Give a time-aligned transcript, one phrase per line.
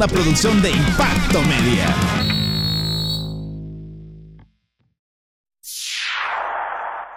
[0.00, 1.94] Una producción de Impacto Media.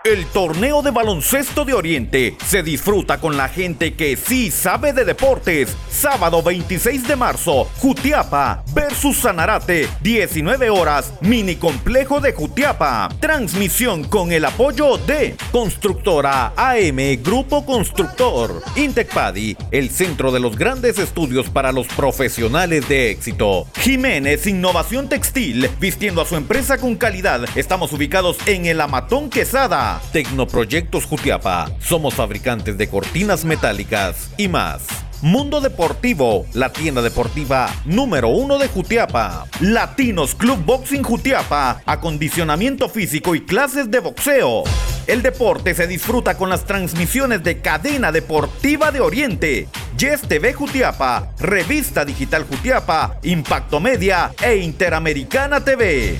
[0.03, 5.05] El torneo de baloncesto de Oriente se disfruta con la gente que sí sabe de
[5.05, 5.77] deportes.
[6.03, 13.07] Sábado 26 de marzo, Jutiapa versus Sanarate, 19 horas, mini complejo de Jutiapa.
[13.21, 20.99] Transmisión con el apoyo de Constructora AM Grupo Constructor, Intecpadi, el centro de los grandes
[20.99, 23.65] estudios para los profesionales de éxito.
[23.79, 27.45] Jiménez Innovación Textil, vistiendo a su empresa con calidad.
[27.55, 30.01] Estamos ubicados en el Amatón Quesada.
[30.11, 31.71] Tecnoproyectos Jutiapa.
[31.79, 34.81] Somos fabricantes de cortinas metálicas y más.
[35.23, 39.45] Mundo Deportivo, la tienda deportiva número uno de Jutiapa.
[39.61, 44.65] Latinos Club Boxing Jutiapa, acondicionamiento físico y clases de boxeo.
[45.07, 51.31] El deporte se disfruta con las transmisiones de Cadena Deportiva de Oriente, Yes TV Jutiapa,
[51.39, 56.19] Revista Digital Jutiapa, Impacto Media e Interamericana TV.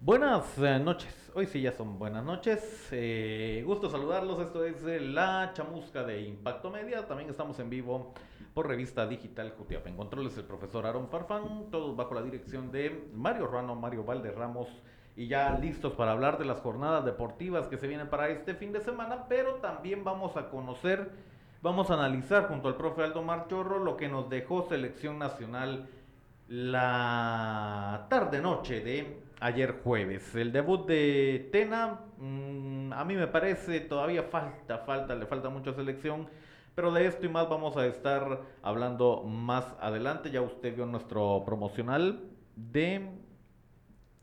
[0.00, 2.88] Buenas eh, noches, hoy sí ya son buenas noches.
[2.90, 7.06] Eh, gusto saludarlos, esto es eh, La Chamusca de Impacto Media.
[7.06, 8.12] También estamos en vivo
[8.54, 9.88] por revista digital Jutiapa.
[9.88, 14.66] En controles el profesor Aaron Farfán, todos bajo la dirección de Mario Ruano, Mario Valderramos
[15.14, 18.72] y ya listos para hablar de las jornadas deportivas que se vienen para este fin
[18.72, 21.12] de semana, pero también vamos a conocer,
[21.62, 25.88] vamos a analizar junto al profe Aldo Marchorro lo que nos dejó Selección Nacional
[26.48, 30.34] la tarde-noche de ayer jueves.
[30.34, 35.72] El debut de Tena, mm, a mí me parece todavía falta, falta, le falta mucha
[35.72, 36.28] selección.
[36.74, 40.30] Pero de esto y más vamos a estar hablando más adelante.
[40.30, 43.10] Ya usted vio nuestro promocional de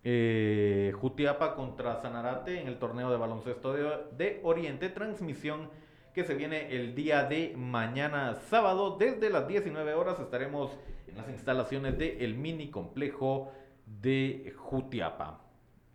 [0.06, 4.88] eh, Jutiapa contra Sanarate en el torneo de baloncesto de, Oriente.
[4.88, 5.70] Transmisión
[6.14, 8.96] que se viene el día de mañana sábado.
[8.98, 10.72] Desde las 19 horas estaremos
[11.08, 13.52] en las instalaciones del el mini complejo
[13.86, 15.40] de Jutiapa.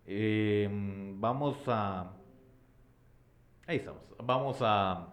[0.05, 2.11] Em, vamos a...
[3.67, 4.01] Ahí estamos.
[4.23, 5.07] Vamos a,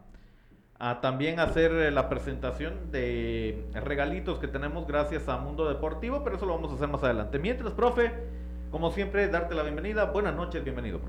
[1.00, 6.54] también hacer la presentación de regalitos que tenemos gracias a Mundo Deportivo, pero eso lo
[6.54, 7.38] vamos a hacer más adelante.
[7.38, 8.12] Mientras, profe,
[8.70, 10.06] como siempre, darte la bienvenida.
[10.06, 11.00] Buenas noches, bienvenido.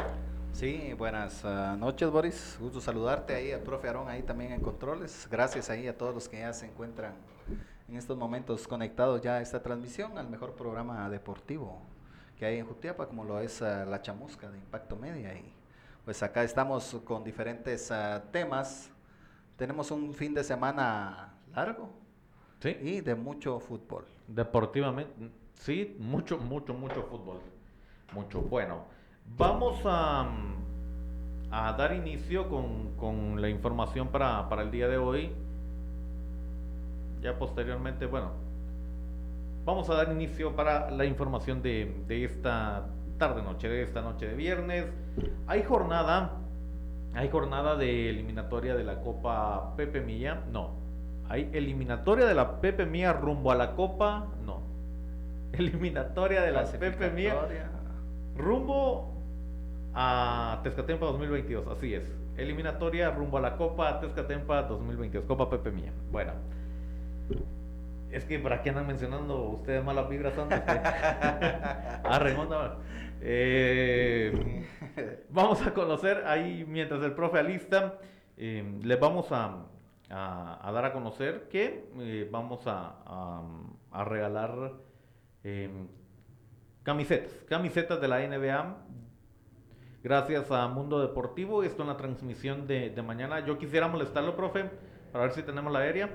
[0.52, 2.58] Sí, buenas ah, noches, Boris.
[2.60, 5.28] Gusto saludarte ahí, al profe Aarón ahí también en controles.
[5.32, 7.14] Gracias ahí a todos los que ya se encuentran
[7.90, 11.82] en estos momentos conectados ya a esta transmisión al mejor programa deportivo
[12.38, 15.34] que hay en Jutiapa, como lo es ah, La Chamusca de Impacto Media.
[15.34, 15.52] Y
[16.06, 18.92] pues acá estamos con diferentes ah, temas.
[19.58, 21.90] Tenemos un fin de semana largo
[22.62, 22.78] ¿Sí?
[22.80, 24.06] y de mucho fútbol.
[24.28, 27.42] Deportivamente, sí, mucho, mucho, mucho fútbol.
[28.14, 28.42] Mucho.
[28.42, 28.86] Bueno,
[29.36, 30.30] vamos a,
[31.52, 35.36] a dar inicio con, con la información para, para el día de hoy
[37.22, 38.32] ya posteriormente, bueno,
[39.66, 42.88] vamos a dar inicio para la información de, esta
[43.18, 44.86] tarde noche, de esta noche de viernes.
[45.48, 46.38] Hay jornada,
[47.14, 50.72] hay jornada de eliminatoria de la Copa Pepe Mía, no.
[51.28, 54.62] Hay eliminatoria de la Pepe Mía rumbo a la Copa, no.
[55.54, 57.36] Eliminatoria de la Pepe Mía
[58.36, 59.14] rumbo
[59.94, 62.16] a Tezcatempa 2022, así es.
[62.38, 65.92] Eliminatoria rumbo a la Copa Tezcatempa 2022, Copa Pepe Mía.
[66.12, 66.59] Bueno.
[68.12, 70.62] Es que para qué andan mencionando ustedes malas vibras antes.
[70.68, 72.20] ah,
[73.22, 74.66] eh,
[75.30, 78.00] vamos a conocer ahí, mientras el profe alista,
[78.38, 79.68] eh, les vamos a,
[80.10, 83.44] dar a conocer que eh, vamos a,
[83.92, 84.74] a regalar
[86.82, 88.78] camisetas, camisetas de la NBA.
[90.02, 93.46] Gracias a Mundo Deportivo, esto en la transmisión de, de mañana.
[93.46, 94.66] Yo quisiera molestarlo, profe,
[95.12, 96.10] para ver si tenemos la aérea.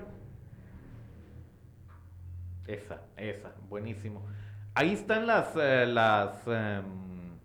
[2.67, 4.25] Esa, esa, buenísimo.
[4.73, 7.37] Ahí están las, eh, las em,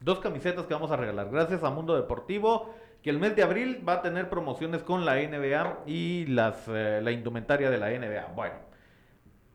[0.00, 1.30] dos camisetas que vamos a regalar.
[1.30, 5.16] Gracias a Mundo Deportivo, que el mes de abril va a tener promociones con la
[5.16, 8.32] NBA y las, eh, la indumentaria de la NBA.
[8.34, 8.56] Bueno,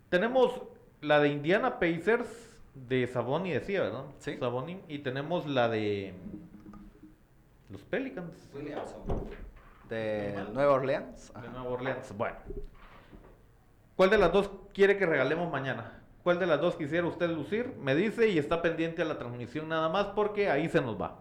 [0.10, 0.62] tenemos
[1.02, 4.06] la de Indiana Pacers de Saboni, decía, ¿verdad?
[4.20, 4.38] Sí.
[4.40, 6.14] Saboni, y tenemos la de
[7.70, 8.50] los Pelicans.
[9.90, 11.34] De Nueva Orleans.
[11.34, 12.18] De Nueva Orleans.
[12.18, 12.38] Bueno.
[14.02, 16.02] ¿Cuál de las dos quiere que regalemos mañana?
[16.24, 17.76] ¿Cuál de las dos quisiera usted lucir?
[17.80, 21.20] Me dice y está pendiente a la transmisión nada más porque ahí se nos va.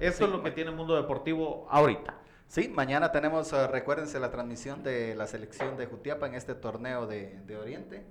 [0.00, 2.14] Eso es lo que tiene el mundo deportivo ahorita.
[2.48, 7.06] Sí, mañana tenemos, uh, recuérdense, la transmisión de la selección de Jutiapa en este torneo
[7.06, 8.06] de, Oriente.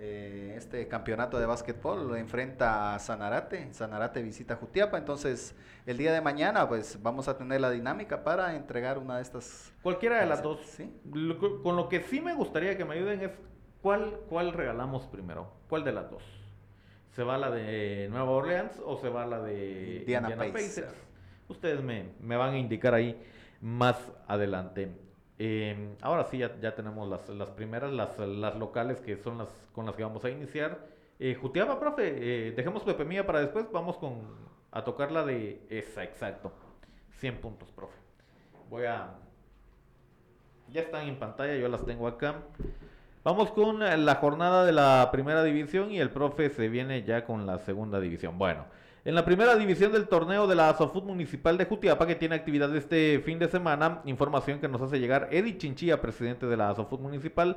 [0.00, 5.54] Eh, este campeonato de básquetbol, enfrenta a Sanarate, Sanarate visita Jutiapa, entonces
[5.86, 9.72] el día de mañana pues vamos a tener la dinámica para entregar una de estas...
[9.82, 10.60] Cualquiera de las dos.
[10.60, 10.92] ¿Sí?
[11.12, 13.30] Lo- con lo que sí me gustaría que me ayuden es
[13.82, 16.22] cuál, cuál regalamos primero, cuál de las dos.
[17.10, 20.94] ¿Se va la de Nueva Orleans o se va la de Indiana Pacers?
[21.48, 23.20] Ustedes me, me van a indicar ahí
[23.60, 23.96] más
[24.28, 24.92] adelante.
[25.38, 29.86] Eh, ahora sí, ya, tenemos las, las primeras, las, las locales que son las con
[29.86, 30.86] las que vamos a iniciar.
[31.20, 35.66] Eh, Jutiapa, profe, eh, dejemos Pepe Mía para después, vamos con a tocar la de
[35.70, 36.52] esa, exacto.
[37.18, 37.96] 100 puntos, profe.
[38.68, 39.14] Voy a...
[40.70, 42.42] Ya están en pantalla, yo las tengo acá.
[43.24, 47.24] Vamos con eh, la jornada de la primera división y el profe se viene ya
[47.24, 48.38] con la segunda división.
[48.38, 48.66] Bueno,
[49.08, 52.76] en la primera división del torneo de la Asofut Municipal de Jutiapa, que tiene actividad
[52.76, 57.00] este fin de semana, información que nos hace llegar Eddie Chinchilla, presidente de la Asofut
[57.00, 57.56] Municipal.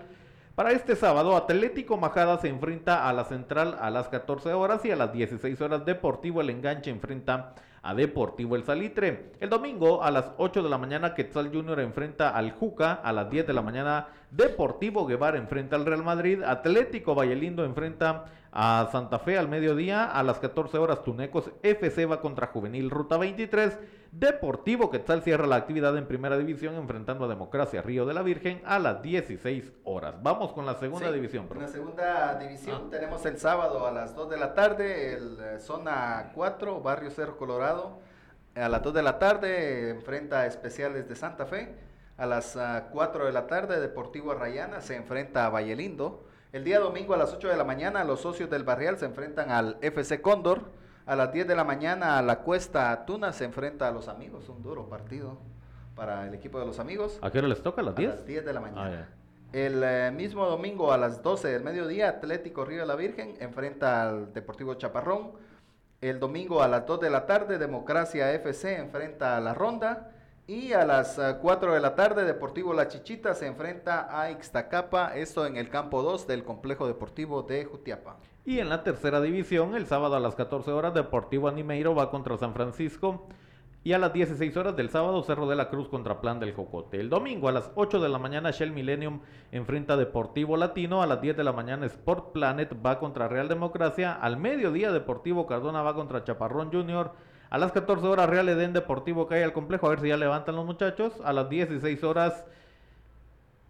[0.56, 4.92] Para este sábado, Atlético Majada se enfrenta a la Central a las 14 horas y
[4.92, 9.34] a las 16 horas Deportivo El Enganche enfrenta a Deportivo El Salitre.
[9.42, 13.30] El domingo a las 8 de la mañana Quetzal Junior enfrenta al Juca, a las
[13.30, 19.20] 10 de la mañana Deportivo Guevara enfrenta al Real Madrid, Atlético Vallelindo enfrenta a Santa
[19.20, 23.78] Fe al mediodía, a las 14 horas Tunecos FC va contra Juvenil Ruta 23,
[24.14, 28.62] Deportivo Quetzal cierra la actividad en primera división enfrentando a Democracia Río de la Virgen
[28.66, 30.16] a las 16 horas.
[30.24, 31.48] Vamos con la segunda Sí, división.
[31.54, 32.90] En la segunda división Ah.
[32.90, 37.38] tenemos el sábado a las 2 de la tarde, el eh, zona 4, Barrio Cerro
[37.38, 38.00] Colorado.
[38.56, 41.74] A las 2 de la tarde enfrenta a Especiales de Santa Fe.
[42.22, 46.24] A las ah, 4 de la tarde Deportivo Arrayana se enfrenta a Vallelindo.
[46.54, 49.50] El día domingo a las 8 de la mañana los socios del Barrial se enfrentan
[49.50, 50.66] al FC Cóndor.
[51.08, 54.48] A las 10 de la mañana a la Cuesta Tuna se enfrenta a los amigos.
[54.50, 55.40] Un duro partido
[55.96, 57.18] para el equipo de los amigos.
[57.24, 57.82] ¿A qué hora les toca?
[57.82, 58.10] ¿A las A 10?
[58.12, 59.08] las 10 de la mañana.
[59.10, 59.16] Ah.
[59.52, 64.04] El eh, mismo domingo a las 12 del mediodía, Atlético Río de la Virgen enfrenta
[64.04, 65.32] al Deportivo Chaparrón.
[66.02, 70.12] El domingo a las 2 de la tarde, Democracia FC enfrenta a La Ronda.
[70.52, 75.16] Y a las eh, 4 de la tarde, Deportivo La Chichita se enfrenta a Ixtacapa,
[75.16, 78.18] esto en el campo 2 del Complejo Deportivo de Jutiapa.
[78.44, 82.38] Y en la tercera división, el sábado a las 14 horas, Deportivo Animeiro va contra
[82.38, 83.30] San Francisco.
[83.86, 87.00] Y a las 16 horas del sábado, Cerro de la Cruz contra Plan del Jocote.
[87.00, 89.22] El domingo a las 8 de la mañana, Shell Millennium
[89.54, 91.02] enfrenta Deportivo Latino.
[91.02, 94.12] A las 10 de la mañana, Sport Planet va contra Real Democracia.
[94.12, 97.14] Al mediodía, Deportivo Cardona va contra Chaparrón Junior.
[97.52, 99.86] A las 14 horas, Real Edén Deportivo cae al complejo.
[99.86, 101.14] A ver si ya levantan los muchachos.
[101.22, 102.46] A las 16 horas,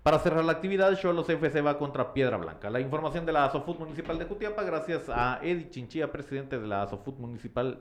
[0.04, 2.70] para cerrar la actividad, Cholos FC va contra Piedra Blanca.
[2.70, 6.84] La información de la Asofut Municipal de Jutiapa, gracias a Eddie Chinchilla, presidente de la
[6.84, 7.80] Asofut Municipal.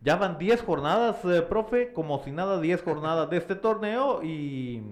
[0.00, 4.82] Ya van 10 jornadas, eh, profe, como si nada, 10 jornadas de este torneo y,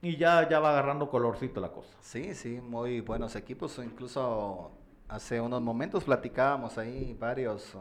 [0.00, 1.94] y ya, ya va agarrando colorcito la cosa.
[2.00, 3.78] Sí, sí, muy buenos equipos.
[3.84, 4.70] Incluso
[5.06, 7.76] hace unos momentos platicábamos ahí varios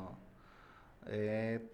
[1.06, 1.72] eh,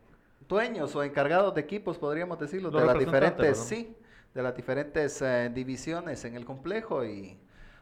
[0.53, 3.97] dueños o encargados de equipos, podríamos decirlo, Los de las diferentes, sí,
[4.33, 7.39] de las diferentes eh, divisiones en el complejo y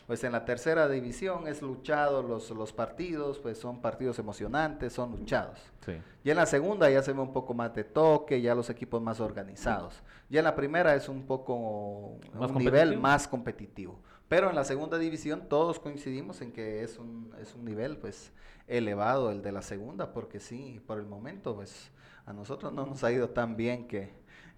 [0.08, 5.12] pues en la tercera división es luchado los, los partidos, pues son partidos emocionantes, son
[5.12, 5.60] luchados.
[5.86, 5.94] Sí.
[6.24, 9.01] Y en la segunda ya se ve un poco más de toque, ya los equipos
[9.01, 10.01] más organizados.
[10.30, 14.00] Ya en la primera es un poco Más un nivel más competitivo.
[14.28, 18.32] Pero en la segunda división todos coincidimos en que es un, es un nivel pues
[18.68, 21.92] elevado el de la segunda, porque sí, por el momento pues
[22.31, 24.09] a nosotros no nos ha ido tan bien que,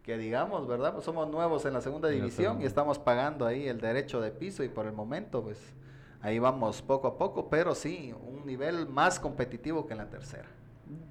[0.04, 0.94] que digamos, ¿verdad?
[0.94, 4.64] Pues somos nuevos en la segunda división y estamos pagando ahí el derecho de piso
[4.64, 5.60] y por el momento pues
[6.22, 10.46] ahí vamos poco a poco, pero sí, un nivel más competitivo que en la tercera.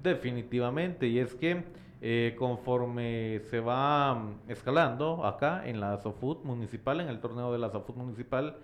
[0.01, 1.65] Definitivamente, y es que
[2.01, 7.59] eh, conforme se va mm, escalando acá en la Sofut municipal, en el torneo de
[7.59, 8.57] la Sofut municipal,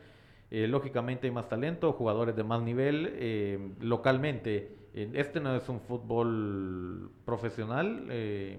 [0.51, 4.78] eh, lógicamente hay más talento, jugadores de más nivel, eh, localmente.
[4.93, 8.57] Este no es un fútbol profesional, eh,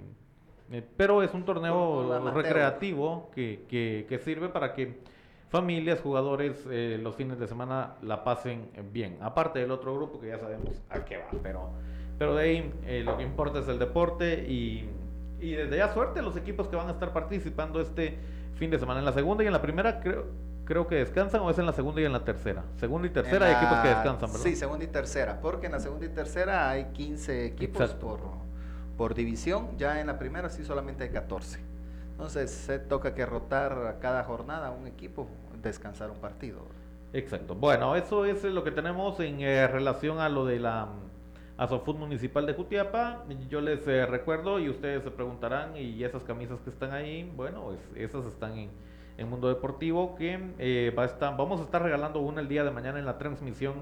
[0.71, 2.03] eh, pero es un torneo
[2.35, 4.99] recreativo que, que- que sirve para que
[5.49, 9.19] familias, jugadores, eh, los fines de semana la pasen bien.
[9.21, 11.71] Aparte del otro grupo que ya sabemos a qué va, pero,
[12.19, 14.89] pero de ahí eh, lo que importa es el deporte y,
[15.41, 18.17] y desde ya suerte los equipos que van a estar participando este
[18.55, 19.01] fin de semana.
[19.01, 20.27] En la segunda y en la primera creo,
[20.65, 22.65] creo que descansan o es en la segunda y en la tercera.
[22.77, 24.45] Segunda y tercera hay equipos que descansan, ¿verdad?
[24.45, 28.07] Sí, segunda y tercera, porque en la segunda y tercera hay 15 equipos Exacto.
[28.07, 28.21] por,
[28.97, 31.59] por división, ya en la primera sí solamente hay 14.
[32.13, 35.27] Entonces se toca que rotar cada jornada un equipo,
[35.63, 36.61] descansar un partido.
[37.13, 37.55] Exacto.
[37.55, 40.89] Bueno, eso es lo que tenemos en eh, relación a lo de la
[41.61, 43.25] mm, Asofut Municipal de Jutiapa.
[43.49, 47.65] Yo les eh, recuerdo y ustedes se preguntarán, y esas camisas que están ahí, bueno,
[47.65, 48.71] pues, esas están en,
[49.19, 52.65] en Mundo Deportivo, que eh, va a estar, vamos a estar regalando una el día
[52.65, 53.81] de mañana en la transmisión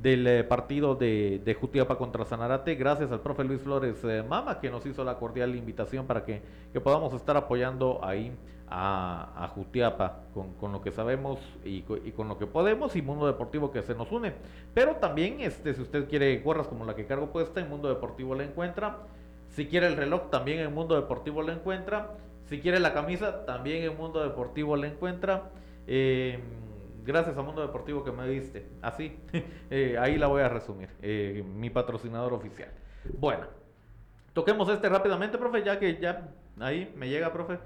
[0.00, 2.74] del eh, partido de, Jutiapa contra Sanarate.
[2.74, 6.42] Gracias al profe Luis Flores Mama que nos hizo la cordial invitación para que,
[6.72, 8.32] que podamos estar apoyando ahí
[8.72, 13.02] a, a Jutiapa con, con, lo que sabemos y, y, con lo que podemos y
[13.02, 14.32] Mundo Deportivo que se nos une.
[14.72, 18.34] Pero también, este, si usted quiere gorras como la que cargo puesta, en Mundo Deportivo
[18.34, 19.00] la encuentra.
[19.50, 22.12] Si quiere el reloj, también en Mundo Deportivo la encuentra.
[22.46, 25.50] Si quiere la camisa, también en Mundo Deportivo la encuentra.
[25.86, 26.38] Eh,
[27.04, 28.66] gracias a Mundo Deportivo que me diste.
[28.80, 29.18] Así,
[29.70, 30.88] eh, ahí la voy a resumir.
[31.02, 32.70] Eh, mi patrocinador oficial.
[33.18, 33.46] Bueno,
[34.32, 37.58] toquemos este rápidamente, profe, ya que ya ahí me llega, profe.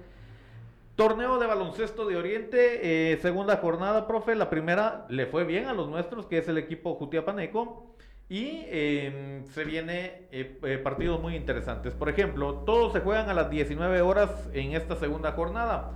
[0.96, 4.34] Torneo de baloncesto de Oriente, eh, segunda jornada, profe.
[4.34, 7.94] La primera le fue bien a los nuestros, que es el equipo Jutiapaneco.
[8.28, 11.94] Y eh, se viene eh, eh, partidos muy interesantes.
[11.94, 15.92] Por ejemplo, todos se juegan a las 19 horas en esta segunda jornada.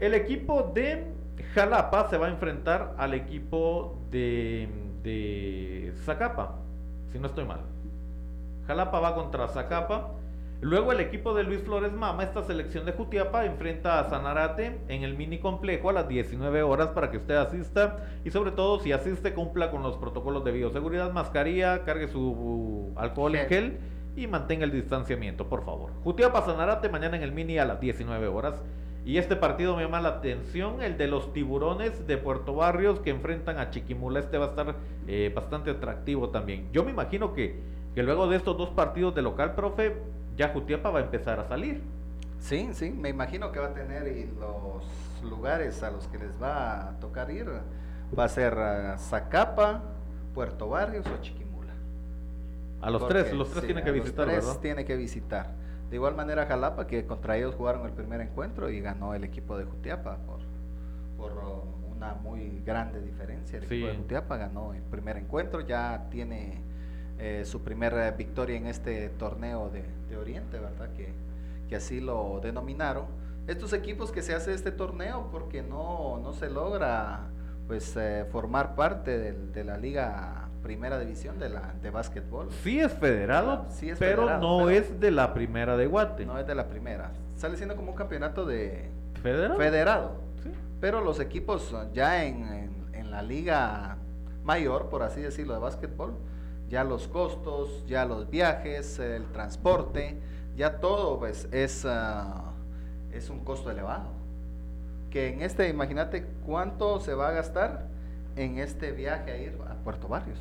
[0.00, 1.06] El equipo de
[1.54, 4.68] Jalapa se va a enfrentar al equipo de,
[5.04, 6.56] de Zacapa,
[7.12, 7.60] si no estoy mal.
[8.66, 10.10] Jalapa va contra Zacapa.
[10.62, 15.02] Luego el equipo de Luis Flores Mama, esta selección de Jutiapa, enfrenta a Sanarate en
[15.02, 18.92] el mini complejo a las 19 horas para que usted asista y sobre todo si
[18.92, 23.78] asiste cumpla con los protocolos de bioseguridad, mascarilla, cargue su alcohol en gel
[24.16, 25.92] y mantenga el distanciamiento, por favor.
[26.02, 28.62] Jutiapa Sanarate mañana en el mini a las 19 horas.
[29.04, 33.10] Y este partido me llama la atención, el de los tiburones de Puerto Barrios que
[33.10, 34.18] enfrentan a Chiquimula.
[34.18, 34.74] Este va a estar
[35.06, 36.72] eh, bastante atractivo también.
[36.72, 37.60] Yo me imagino que,
[37.94, 39.94] que luego de estos dos partidos de local, profe,
[40.36, 41.82] ya Jutiapa va a empezar a salir.
[42.38, 44.84] Sí, sí, me imagino que va a tener y los
[45.22, 47.48] lugares a los que les va a tocar ir.
[48.16, 49.82] Va a ser uh, Zacapa,
[50.34, 51.72] Puerto Barrios o Chiquimula.
[52.82, 54.60] A los Porque, tres, los tres sí, tiene que visitar, los tres ¿verdad?
[54.60, 55.54] tiene que visitar.
[55.90, 59.56] De igual manera Jalapa, que contra ellos jugaron el primer encuentro y ganó el equipo
[59.56, 60.40] de Jutiapa por,
[61.16, 61.32] por
[61.96, 63.58] una muy grande diferencia.
[63.58, 63.76] El Sí.
[63.76, 66.60] equipo de Jutiapa ganó el primer encuentro, ya tiene
[67.18, 70.90] eh, su primera victoria en este torneo de, de Oriente, ¿verdad?
[70.96, 71.12] Que,
[71.68, 73.06] que así lo denominaron.
[73.46, 77.20] Estos equipos que se hace este torneo porque no, no se logra
[77.68, 82.48] pues eh, formar parte de, la liga primera división de la de básquetbol.
[82.62, 86.26] Sí es federado, Sí es pero federado, no es de la primera de Guate.
[86.26, 87.12] No es de la primera.
[87.36, 88.88] Sale siendo como un campeonato de
[89.22, 89.56] ¿Federado?
[89.56, 90.12] federado.
[90.42, 90.50] Sí.
[90.80, 93.96] Pero los equipos ya en, en- en la liga
[94.44, 96.14] mayor, por así decirlo, de básquetbol,
[96.68, 100.18] ya los costos, ya los viajes, el transporte,
[100.56, 102.52] ya todo pues es, ah,
[103.12, 104.08] es un costo elevado.
[105.10, 107.86] Que en este, imagínate cuánto se va a gastar
[108.36, 110.38] en este viaje a ir a Puerto Barrios.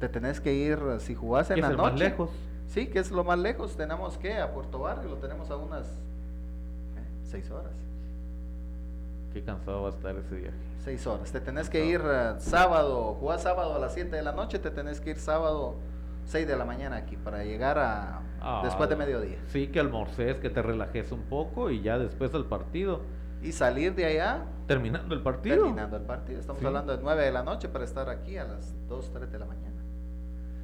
[0.00, 1.90] Te tenés que ir, si jugás en la es noche.
[1.90, 2.30] más lejos.
[2.68, 3.76] Sí, que es lo más lejos.
[3.76, 7.72] Tenemos que a Puerto Barrio, lo tenemos a unas eh, seis horas.
[9.32, 10.56] Qué cansado va a estar ese viaje.
[10.84, 11.30] Seis horas.
[11.30, 14.70] Te tenés que ir eh, sábado, jugás sábado a las 7 de la noche, te
[14.70, 15.76] tenés que ir sábado
[16.26, 19.38] 6 de la mañana aquí para llegar a Ah, después de mediodía.
[19.46, 23.02] Sí, que almorces, que te relajes un poco y ya después del partido.
[23.40, 25.56] Y salir de allá Terminando el partido.
[25.58, 26.40] terminando el partido.
[26.40, 26.66] Estamos Sí.
[26.66, 29.46] hablando de 9 de la noche para estar aquí a las 2, 3 de la
[29.46, 29.80] mañana.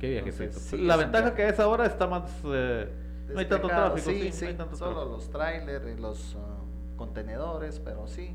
[0.01, 0.45] Qué viajecito.
[0.45, 2.25] Entonces, sí, la ventaja que a esa hora está más...
[2.45, 2.89] eh,
[3.33, 4.11] no hay tanto tráfico.
[4.11, 5.13] Sí, Sí, no hay tanto solo tráfico.
[5.17, 6.59] los trailers y los ah,
[6.97, 8.35] contenedores, pero sí.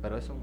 [0.00, 0.40] Pero es un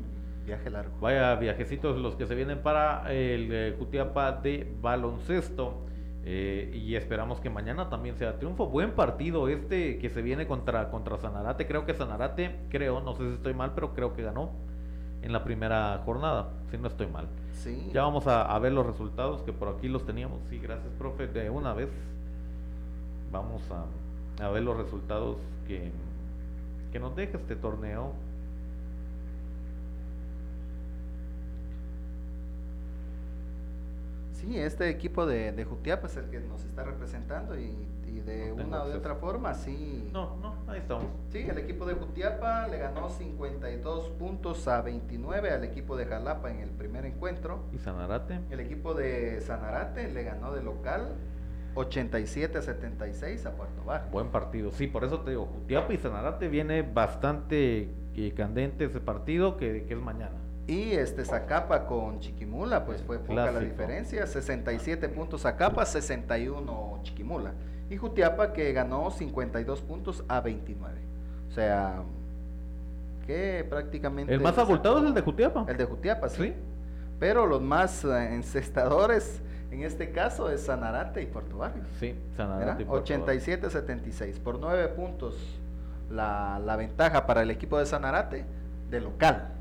[0.49, 0.91] viaje largo.
[0.99, 5.85] Vaya viajecitos los que se vienen para el eh, Jutiapa de baloncesto.
[6.25, 8.67] eh, y esperamos que mañana también sea triunfo.
[8.67, 11.65] Buen partido este que se viene contra, contra Sanarate.
[11.65, 14.51] Creo que Sanarate, creo, no sé si estoy mal, pero creo que ganó
[15.21, 17.27] en la primera jornada, si no estoy mal.
[17.53, 17.89] Sí.
[17.93, 20.39] Ya vamos a, a ver los resultados que por aquí los teníamos.
[20.49, 21.27] Sí, gracias, profe.
[21.27, 21.89] De una vez
[23.31, 23.85] vamos a,
[24.45, 25.37] a ver los resultados
[25.67, 25.91] que,
[26.91, 28.13] que nos deja este torneo.
[34.39, 37.75] Sí, este equipo de, de Jutiapa es el que nos está representando y,
[38.07, 40.09] y de No una u otra forma, sí.
[40.13, 41.07] No, no, ahí estamos.
[41.29, 46.49] Sí, el equipo de Jutiapa le ganó 52 puntos a 29 al equipo de Jalapa
[46.51, 47.65] en el primer encuentro.
[47.73, 48.39] Y Sanarate.
[48.49, 51.15] El equipo de Sanarate le ganó de local
[51.75, 54.09] 87 a 76 a Puerto Barrio.
[54.09, 59.01] Buen partido, sí, por eso te digo, Jutiapa y Sanarate viene bastante eh, candente ese
[59.01, 60.37] partido que, que es mañana.
[60.69, 67.53] Y este Zacapa con Chiquimula, pues fue poca la diferencia, 67 puntos Zacapa, 61 Chiquimula.
[67.89, 70.93] Y Jutiapa que ganó 52 puntos a 29.
[71.49, 72.03] O sea,
[73.25, 74.31] que prácticamente...
[74.31, 75.65] El más abultado es el de Jutiapa.
[75.67, 76.43] El de Jutiapa, sí.
[76.43, 76.53] Sí.
[77.19, 81.81] Pero los más eh, encestadores en este caso es Sanarate y Puerto Barrio.
[81.99, 82.83] Sí, Sanarate.
[82.83, 83.35] y Puerto Barrio.
[83.35, 84.39] 87-76.
[84.39, 85.35] Por 9 puntos
[86.11, 88.45] la, la ventaja para el equipo de Sanarate
[88.91, 89.55] de local.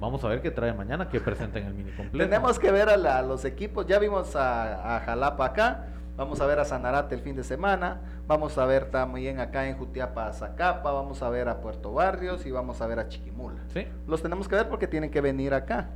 [0.00, 2.18] Vamos a ver qué trae mañana, que presenten el mini completo.
[2.28, 3.86] Tenemos que ver a, la- los equipos.
[3.86, 5.84] Ya vimos a, a Jalapa acá.
[6.16, 8.00] Vamos a ver a Sanarate el fin de semana.
[8.26, 10.90] Vamos a ver también acá en Jutiapa a Zacapa.
[10.92, 13.60] Vamos a ver a Puerto Barrios y vamos a ver a Chiquimula.
[13.72, 15.88] Sí, Los tenemos que ver porque tienen que venir acá.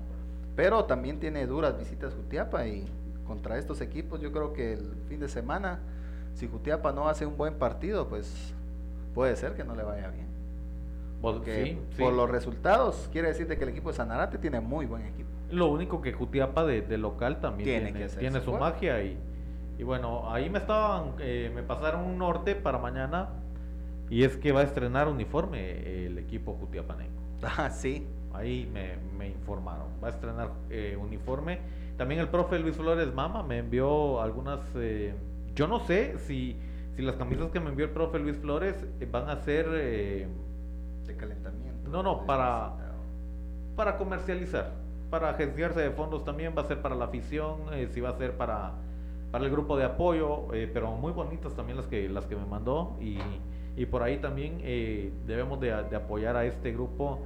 [0.57, 2.85] Pero también tiene duras visitas Jutiapa y
[3.27, 5.79] contra estos equipos yo creo que el fin de semana,
[6.35, 8.53] si Jutiapa no hace un buen partido, pues
[9.15, 10.27] puede ser que no le vaya bien.
[11.21, 12.03] Vos- Porque sí, sí.
[12.03, 15.29] por los resultados quiere decir de que el equipo de Sanarate tiene muy buen equipo.
[15.51, 19.03] Lo único que Jutiapa de, de local también Tiene tiene, que hacer tiene su magia
[19.03, 19.19] y,
[19.79, 23.31] y bueno, ahí me estaban, eh, me pasaron un norte para mañana
[24.09, 27.11] y es que va a estrenar uniforme el equipo jutiapaneco.
[27.43, 28.07] Ah, sí.
[28.33, 29.87] Ahí me, me informaron.
[30.03, 31.59] Va a estrenar eh, uniforme.
[31.97, 34.61] También el profe Luis Flores Mama me envió algunas.
[34.77, 35.15] eh,
[35.57, 36.57] yo no sé si,
[36.95, 40.29] si las camisas que me envió el profe Luis Flores eh, van a ser eh,
[41.21, 41.91] calentamiento.
[41.91, 42.73] No, no, para-
[43.77, 44.73] para comercializar,
[45.11, 46.55] para agenciarse de fondos también.
[46.57, 48.73] Va a ser para la afición, eh, si va a ser para,
[49.31, 52.47] para el grupo de apoyo, eh, pero muy bonitas también las que, las que me
[52.47, 52.97] mandó.
[53.01, 53.19] Y,
[53.77, 57.21] y por ahí también eh, debemos de, de apoyar a este grupo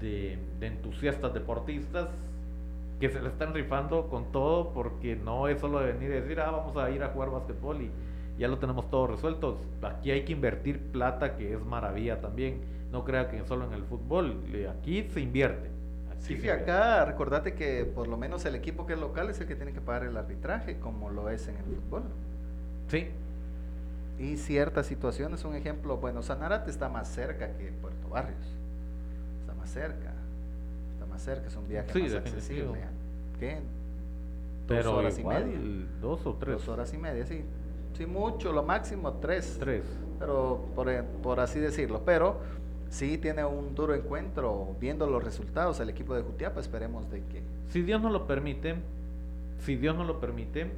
[0.00, 2.08] de, de entusiastas deportistas
[3.00, 6.40] que se le están rifando con todo porque no es solo de venir y decir,
[6.40, 7.90] ah, vamos a ir a jugar básquetbol y
[8.38, 9.58] ya lo tenemos todo resuelto.
[9.82, 12.60] Aquí hay que invertir plata, que es maravilla también.
[12.94, 15.68] No crea que solo en el fútbol, eh, aquí se invierte.
[16.20, 19.48] Sí, sí, acá recordate que por lo menos el equipo que es local es el
[19.48, 22.04] que tiene que pagar el arbitraje, como lo es en el fútbol.
[22.88, 23.08] Sí,
[24.20, 28.46] Y ciertas situaciones, un ejemplo, bueno, Sanarate está más cerca que Puerto Barrios.
[29.40, 30.12] Está más cerca.
[30.92, 32.78] Está más cerca, es un viaje Sí, más accesible.
[33.40, 33.54] ¿Qué?
[33.56, 33.62] Dos
[34.68, 35.58] pero horas y media.
[36.00, 36.58] dos o tres.
[36.58, 37.44] Dos horas y media, sí.
[37.98, 39.56] Sí, mucho, lo máximo tres.
[39.58, 39.82] Tres.
[40.20, 42.02] Pero por, e- por así decirlo.
[42.06, 42.38] Pero
[42.90, 46.60] sí tiene un duro encuentro viendo los resultados el equipo de Jutiapa.
[46.60, 47.42] Esperemos de que.
[47.68, 48.76] Si Dios nos lo permite,
[49.60, 50.70] si Dios nos lo permite,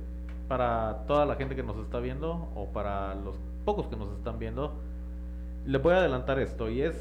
[0.49, 4.39] para toda la gente que nos está viendo o para los pocos que nos están
[4.39, 4.73] viendo,
[5.67, 6.95] les voy a adelantar esto y es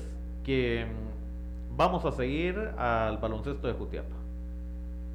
[0.44, 4.15] que mm, vamos a seguir al baloncesto de Jutiapa.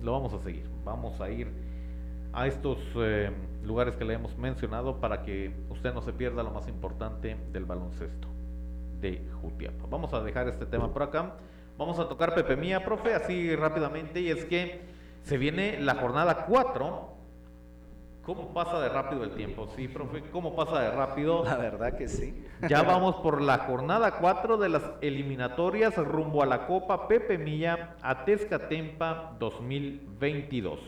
[0.02, 0.64] Lo vamos a seguir.
[0.84, 1.48] Vamos a ir
[2.32, 3.30] a estos eh,
[3.64, 7.64] lugares que le hemos mencionado para que usted no se pierda lo más importante del
[7.64, 8.28] baloncesto
[9.00, 9.86] de Jutiapa.
[9.88, 11.34] Vamos a dejar este tema por acá.
[11.78, 14.20] Vamos a tocar Pepe Mía, profe, así rápidamente.
[14.20, 14.80] Y es que
[15.22, 17.10] se viene la jornada 4.
[18.22, 19.66] ¿Cómo pasa de rápido el tiempo?
[19.74, 21.42] Sí, profe, ¿cómo pasa de rápido?
[21.42, 22.46] La verdad que sí.
[22.68, 27.96] Ya vamos por la jornada 4 de las eliminatorias rumbo a la Copa Pepe Milla
[28.02, 30.78] a Tezcatempa 2022.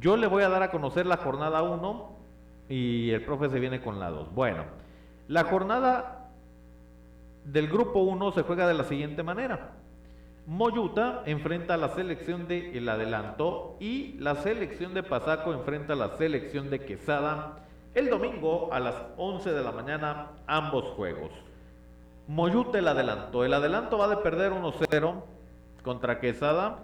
[0.00, 2.10] Yo le voy a dar a conocer la jornada 1
[2.68, 4.34] y el profe se viene con la 2.
[4.34, 4.64] Bueno,
[5.28, 6.13] la jornada
[7.44, 9.72] del grupo 1 se juega de la siguiente manera.
[10.46, 15.96] Moyuta enfrenta a la selección de El Adelanto y la selección de Pasaco enfrenta a
[15.96, 21.30] la selección de Quesada el domingo a las 11 de la mañana ambos juegos.
[22.26, 23.44] Moyuta El Adelanto.
[23.44, 25.22] El Adelanto va de perder 1-0
[25.82, 26.78] contra Quesada.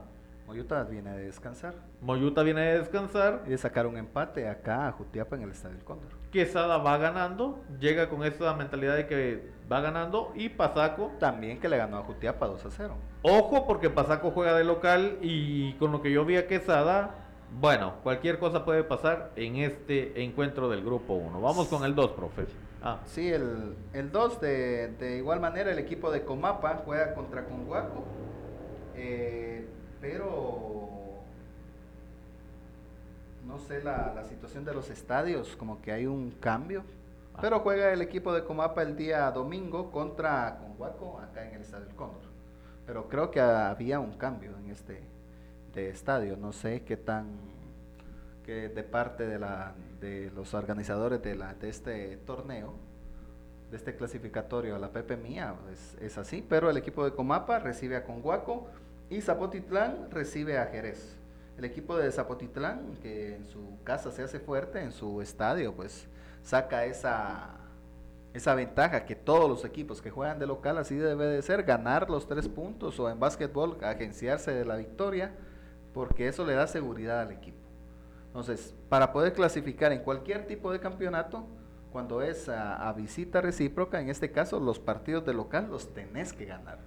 [0.47, 3.43] Moyuta viene de descansar Moyuta viene de descansar.
[3.47, 6.20] y de sacar un empate acá a Jutiapa en el Estadio del Cóndor.
[6.31, 7.61] Quesada va ganando.
[7.79, 10.33] Llega con esa mentalidad de que va ganando.
[10.35, 12.95] Y Pasaco También que le ganó a Jutiapa 2 a 0.
[13.23, 17.15] Ojo porque Pasaco juega de local y con lo que yo vi a Quesada,
[17.61, 21.41] bueno, cualquier cosa puede pasar en este encuentro del grupo 1.
[21.41, 22.47] Vamos con el 2, profe.
[22.83, 27.45] Ah, Sí, el, el 2 de, de igual manera el equipo de Comapa juega contra
[27.45, 28.05] Conguaco.
[28.97, 29.67] eh,
[30.01, 30.89] pero
[33.51, 36.85] no sé la, la situación de los estadios, como que hay un cambio.
[37.41, 41.87] Pero juega el equipo de Comapa el día domingo contra Conguaco acá en el Estadio
[41.87, 42.23] del Cóndor.
[42.87, 45.03] Pero creo que había un cambio en este
[45.73, 46.37] de estadio.
[46.37, 47.39] No sé qué tan
[48.45, 52.75] que de parte de la de los organizadores de la de este torneo
[53.71, 57.59] de este clasificatorio a la Pepe Mía es, es así, pero el equipo de Comapa
[57.59, 58.67] recibe a Conguaco
[59.09, 61.20] y Zapotitlán recibe a Jerez.
[61.61, 66.09] El equipo de Zapotitlán, que en su casa se hace fuerte, en su estadio, pues
[66.43, 67.51] saca esa,
[68.33, 72.09] esa ventaja que todos los equipos que juegan de local así debe de ser, ganar
[72.09, 75.35] los tres puntos o en básquetbol agenciarse de la victoria,
[75.93, 77.59] porque eso le da seguridad al equipo.
[78.29, 81.45] Entonces, para poder clasificar en cualquier tipo de campeonato,
[81.93, 86.33] cuando es a, a visita recíproca, en este caso los partidos de local los tenés
[86.33, 86.79] que ganar.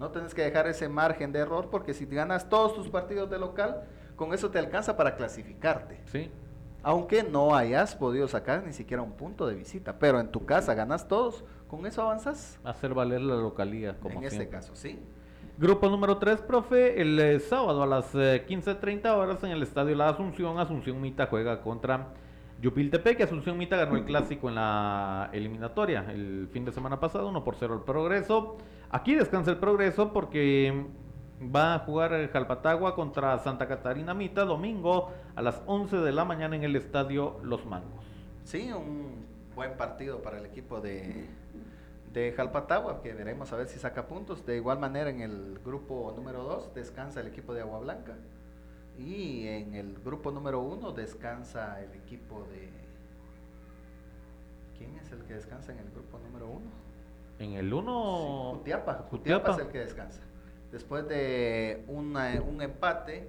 [0.00, 3.38] No tenés que dejar ese margen de error porque si ganas todos tus partidos de
[3.38, 3.84] local,
[4.16, 6.00] con eso te alcanza para clasificarte.
[6.06, 6.30] sí.
[6.86, 10.74] Aunque no hayas podido sacar ni siquiera un punto de visita, pero en tu casa
[10.74, 12.60] ganas todos, con eso avanzas.
[12.62, 15.00] Hacer valer la localía, como en este caso, sí.
[15.56, 20.10] Grupo número 3, profe, el eh, sábado a las 15.30 horas en el Estadio La
[20.10, 22.08] Asunción, Asunción Mita juega contra
[22.60, 27.44] Yupiltepec, Asunción Mita ganó el clásico en la eliminatoria el fin de semana pasado, 1
[27.44, 28.56] por 0 el progreso.
[28.90, 30.86] Aquí descansa el progreso porque
[31.42, 36.56] va a jugar Jalpatagua contra Santa Catarina Mita domingo a las 11 de la mañana
[36.56, 38.04] en el estadio Los Mangos.
[38.44, 41.28] Sí, un buen partido para el equipo de,
[42.12, 44.44] de Jalpatagua, que veremos a ver si saca puntos.
[44.46, 48.14] De igual manera en el grupo número 2 descansa el equipo de Agua Blanca.
[48.98, 52.70] Y en el grupo número 1 descansa el equipo de...
[54.78, 56.60] ¿Quién es el que descansa en el grupo número 1?
[57.40, 58.50] En el 1...
[58.58, 59.06] Jutiapa.
[59.10, 60.20] Jutiapa es el que descansa.
[60.74, 63.28] Después de un empate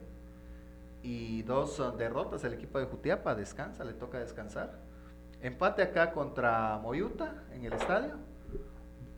[1.04, 4.80] y dos derrotas, el equipo de Jutiapa descansa, le toca descansar.
[5.44, 8.16] Empate acá contra Moyuta en el estadio.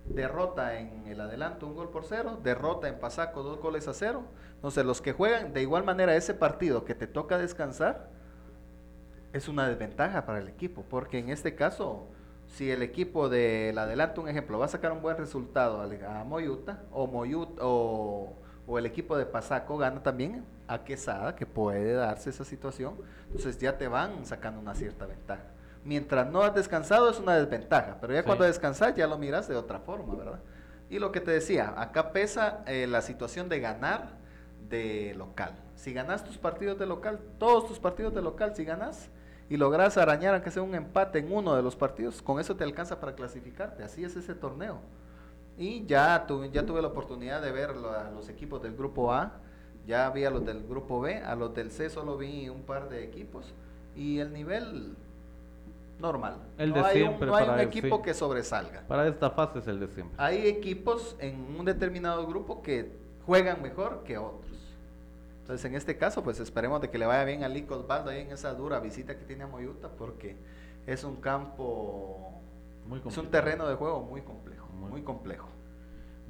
[0.07, 2.37] Derrota en el adelanto, un gol por cero.
[2.43, 4.25] Derrota en Pasaco, dos goles a cero.
[4.55, 8.09] Entonces, los que juegan de igual manera ese partido que te toca descansar,
[9.31, 10.83] es una desventaja para el equipo.
[10.89, 12.09] Porque en este caso,
[12.47, 16.83] si el equipo del adelanto, un ejemplo, va a sacar un buen resultado a Moyuta,
[16.91, 18.33] o Moyuta, o,
[18.65, 22.95] o el equipo de Pasaco gana también a Quesada, que puede darse esa situación,
[23.27, 25.43] entonces ya te van sacando una cierta ventaja.
[25.83, 29.55] Mientras no has descansado es una desventaja, pero ya cuando descansas ya lo miras de
[29.55, 30.39] otra forma, ¿verdad?
[30.89, 34.17] Y lo que te decía, acá pesa eh, la situación de ganar
[34.69, 35.53] de local.
[35.75, 39.09] Si ganas tus partidos de local, todos tus partidos de local, si ganas,
[39.49, 42.63] y logras arañar aunque sea un empate en uno de los partidos, con eso te
[42.63, 43.83] alcanza para clasificarte.
[43.83, 44.79] Así es ese torneo.
[45.57, 49.39] Y ya, ya tuve la oportunidad de ver a los equipos del grupo A,
[49.87, 52.89] ya vi a los del grupo B, a los del C solo vi un par
[52.89, 53.53] de equipos
[53.95, 54.95] y el nivel
[55.99, 56.35] normal.
[56.57, 57.25] El no de hay siempre.
[57.25, 58.03] Un, no hay un equipo sí.
[58.03, 58.83] que sobresalga.
[58.87, 60.15] Para esta fase es el de siempre.
[60.17, 62.91] Hay equipos en un determinado grupo que
[63.25, 64.46] juegan mejor que otros.
[65.47, 68.19] Entonces, en este caso, pues esperemos de que le vaya bien a Lico Osvaldo ahí
[68.19, 70.35] en esa dura visita que tiene a Moyuta, porque
[70.85, 72.41] es un campo,
[72.85, 75.47] Muy es un terreno de juego muy complejo, Muy- muy complejo.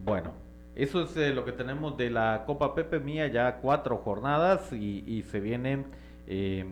[0.05, 0.33] Bueno,
[0.75, 5.03] eso es eh, lo que tenemos de la Copa Pepe Mía, ya cuatro jornadas y,
[5.07, 5.87] y se vienen
[6.27, 6.63] eh,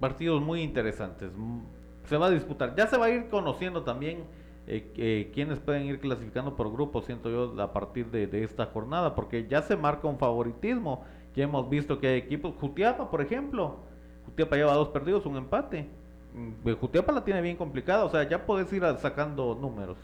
[0.00, 1.30] partidos muy interesantes.
[1.36, 1.60] Mm,
[2.06, 4.24] Se va a disputar, ya se va a ir conociendo también
[4.72, 8.66] eh, eh, quiénes pueden ir clasificando por grupos, siento yo, a partir de, de esta
[8.66, 11.04] jornada, porque ya se marca un favoritismo.
[11.34, 13.78] Ya hemos visto que hay equipos, Jutiapa, por ejemplo,
[14.26, 15.88] Jutiapa lleva dos perdidos, un empate.
[16.34, 19.98] Mm, Jutiapa la tiene bien complicada, o sea, ya puedes ir sacando números.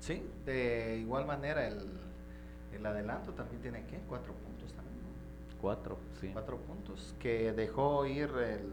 [0.00, 1.78] Sí, de igual manera el,
[2.72, 4.96] el adelanto también tiene que cuatro puntos también.
[5.04, 5.60] ¿no?
[5.60, 6.30] Cuatro, sí.
[6.32, 8.72] Cuatro puntos que dejó ir el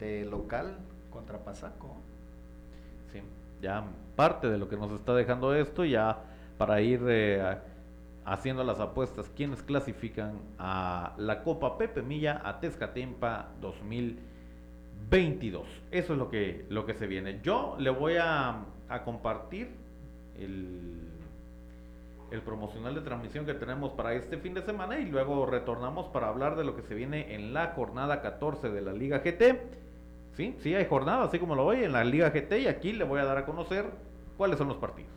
[0.00, 0.76] de local
[1.08, 2.07] contra Pasaco.
[3.60, 3.84] Ya
[4.16, 6.18] parte de lo que nos está dejando esto, ya
[6.58, 7.56] para ir eh,
[8.24, 15.66] haciendo las apuestas, quienes clasifican a la Copa Pepe Milla a Tezcatempa 2022.
[15.90, 17.40] Eso es lo que, lo que se viene.
[17.42, 19.70] Yo le voy a, a compartir
[20.36, 21.08] el,
[22.30, 26.28] el promocional de transmisión que tenemos para este fin de semana y luego retornamos para
[26.28, 29.87] hablar de lo que se viene en la jornada 14 de la Liga GT.
[30.38, 33.02] Sí, sí hay jornada, así como lo oye, en la Liga GT y aquí le
[33.02, 33.86] voy a dar a conocer
[34.36, 35.10] cuáles son los partidos.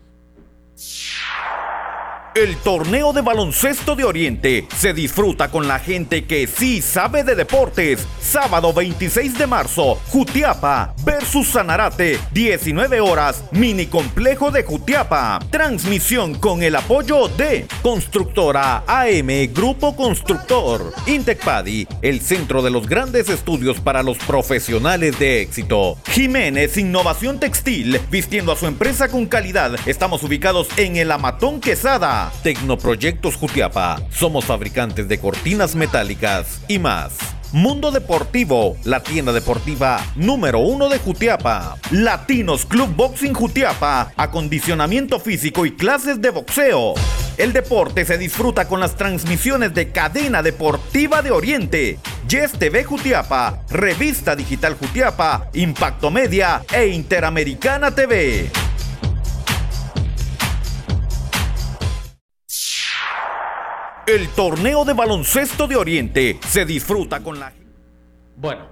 [2.34, 7.34] El torneo de baloncesto de Oriente se disfruta con la gente que sí sabe de
[7.34, 8.06] deportes.
[8.22, 15.40] Sábado 26 de marzo, Jutiapa versus Sanarate, 19 horas, mini complejo de Jutiapa.
[15.50, 23.28] Transmisión con el apoyo de Constructora AM Grupo Constructor, Intecpadi, el centro de los grandes
[23.28, 25.98] estudios para los profesionales de éxito.
[26.10, 29.78] Jiménez Innovación Textil, vistiendo a su empresa con calidad.
[29.84, 32.21] Estamos ubicados en el Amatón Quesada.
[32.42, 34.00] Tecnoproyectos Jutiapa.
[34.10, 37.14] Somos fabricantes de cortinas metálicas y más.
[37.52, 41.76] Mundo Deportivo, la tienda deportiva número uno de Jutiapa.
[41.90, 46.94] Latinos Club Boxing Jutiapa, acondicionamiento físico y clases de boxeo.
[47.36, 53.62] El deporte se disfruta con las transmisiones de Cadena Deportiva de Oriente, Yes TV Jutiapa,
[53.68, 58.50] Revista Digital Jutiapa, Impacto Media e Interamericana TV.
[64.06, 67.52] El torneo de baloncesto de Oriente se disfruta con la...
[68.36, 68.66] Bueno,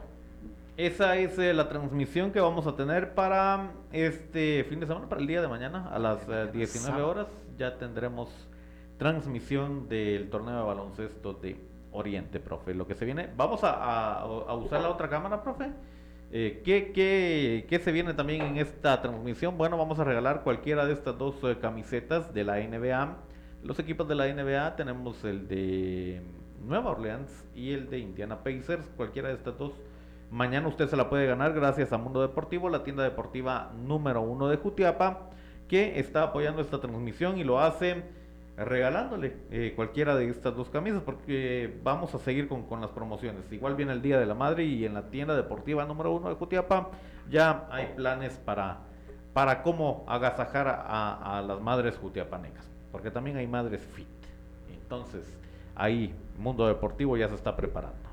[0.77, 5.21] esa es eh, la transmisión que vamos a tener para este fin de semana, para
[5.21, 7.27] el día de mañana, a las eh, 19 horas.
[7.59, 8.29] Ya tendremos
[8.99, 11.57] transmisión del torneo de baloncesto de
[11.93, 12.75] Oriente, profe.
[12.75, 15.71] Lo que se viene, vamos a, a- a usar la otra cámara, profe.
[16.33, 19.57] Eh, ¿qué, qué, qué se viene también en esta transmisión?
[19.59, 23.17] Bueno, vamos a regalar cualquiera de estas dos eh, camisetas de la NBA
[23.63, 26.23] Los equipos de la NBA tenemos el de
[26.65, 29.73] Nueva Orleans y el de Indiana Pacers, cualquiera de estas dos.
[30.31, 34.49] Mañana usted se la puede ganar gracias a Mundo Deportivo, la tienda deportiva número uno
[34.49, 35.31] de Jutiapa,
[35.69, 38.03] que está apoyando esta transmisión y lo hace
[38.57, 43.51] regalándole eh, cualquiera de estas dos camisas porque vamos a seguir con, con, las promociones.
[43.51, 46.35] Igual viene el Día de la Madre y en la tienda deportiva número uno de
[46.35, 46.91] Jutiapa
[47.31, 48.79] ya hay planes para,
[49.33, 54.07] para cómo agasajar a, a las madres jutiapanecas, porque también hay madres fit.
[54.71, 55.25] Entonces,
[55.75, 58.11] ahí Mundo Deportivo ya se está preparando.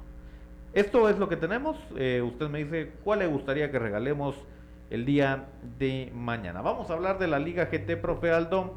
[0.73, 1.77] Esto es lo que tenemos.
[1.95, 4.35] Eh, usted me dice cuál le gustaría que regalemos
[4.89, 5.45] el día
[5.79, 6.61] de mañana.
[6.61, 8.75] Vamos a hablar de la Liga GT Profe Aldo,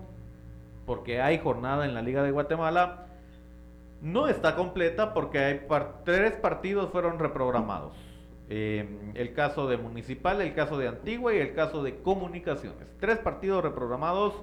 [0.86, 3.06] porque hay jornada en la Liga de Guatemala.
[4.00, 5.60] No está completa porque hay
[6.04, 7.92] tres partidos fueron reprogramados.
[8.48, 12.88] Eh, el caso de Municipal, el caso de Antigua y el caso de Comunicaciones.
[12.98, 14.34] Tres partidos reprogramados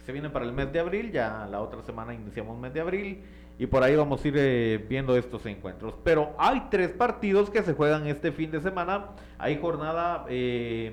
[0.00, 1.12] que se vienen para el mes de abril.
[1.12, 3.22] Ya la otra semana iniciamos mes de abril
[3.58, 5.94] y por ahí vamos a ir eh, viendo estos encuentros.
[6.02, 9.08] Pero hay tres partidos que se juegan este fin de semana.
[9.38, 10.92] Hay jornada eh,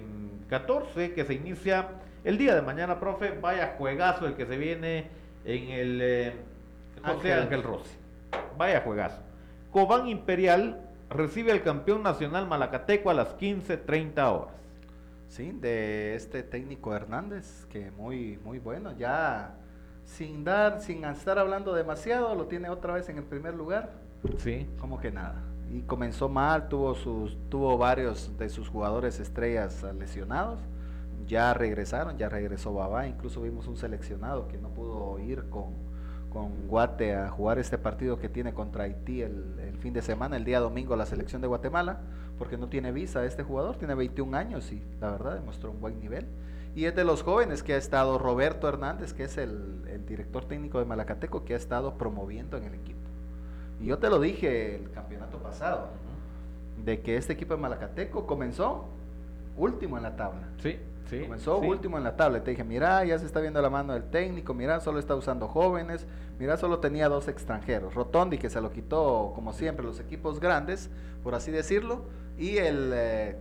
[0.50, 1.88] 14 que se inicia
[2.24, 3.32] el día de mañana, profe.
[3.42, 5.08] Vaya juegazo el que se viene
[5.46, 6.34] en el eh,
[7.04, 7.96] José Ángel, Ángel Rossi.
[8.58, 9.22] Vaya juegazo.
[9.72, 14.57] Cobán Imperial recibe al campeón nacional Malacateco a las 15.30 horas.
[15.28, 18.96] Sí, de este técnico Hernández, que muy, muy bueno.
[18.98, 19.56] Ya
[20.06, 23.92] sin dar, sin estar hablando demasiado, lo tiene otra vez en el primer lugar.
[24.38, 24.68] Sí.
[24.80, 25.44] Como que nada.
[25.70, 30.60] Y comenzó mal, tuvo sus, tuvo varios de sus jugadores estrellas lesionados.
[31.28, 35.74] Ya regresaron, ya regresó Babá, incluso vimos un seleccionado que no pudo ir con,
[36.30, 40.46] con Guate a jugar este partido que tiene contra Haití el, fin de semana, el
[40.46, 42.00] día domingo la selección de Guatemala,
[42.38, 46.00] porque no tiene visa este jugador, tiene 21 años y la verdad demostró un buen
[46.00, 46.26] nivel.
[46.76, 50.46] Y es de los jóvenes que ha estado Roberto Hernández, que es el, el, director
[50.46, 53.00] técnico de Malacateco, que ha estado promoviendo en el equipo.
[53.82, 55.90] Y yo te lo dije el campeonato pasado,
[56.84, 58.86] de que este equipo de Malacateco comenzó
[59.58, 60.48] último en la tabla.
[60.62, 60.78] Sí,
[61.10, 61.22] sí.
[61.22, 61.68] Comenzó sí.
[61.68, 62.44] último en la tabla.
[62.44, 65.48] Te dije, mira, ya se está viendo la mano del técnico, mira, solo está usando
[65.48, 66.06] jóvenes,
[66.40, 67.94] mira, solo tenía dos extranjeros.
[67.96, 70.90] Rotondi, que se lo quitó, como siempre, los equipos grandes,
[71.24, 72.06] por así decirlo,
[72.38, 72.92] y el...
[72.94, 73.36] Eh,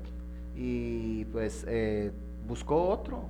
[0.55, 1.65] y pues...
[1.69, 2.13] Eh,
[2.47, 3.25] buscó otro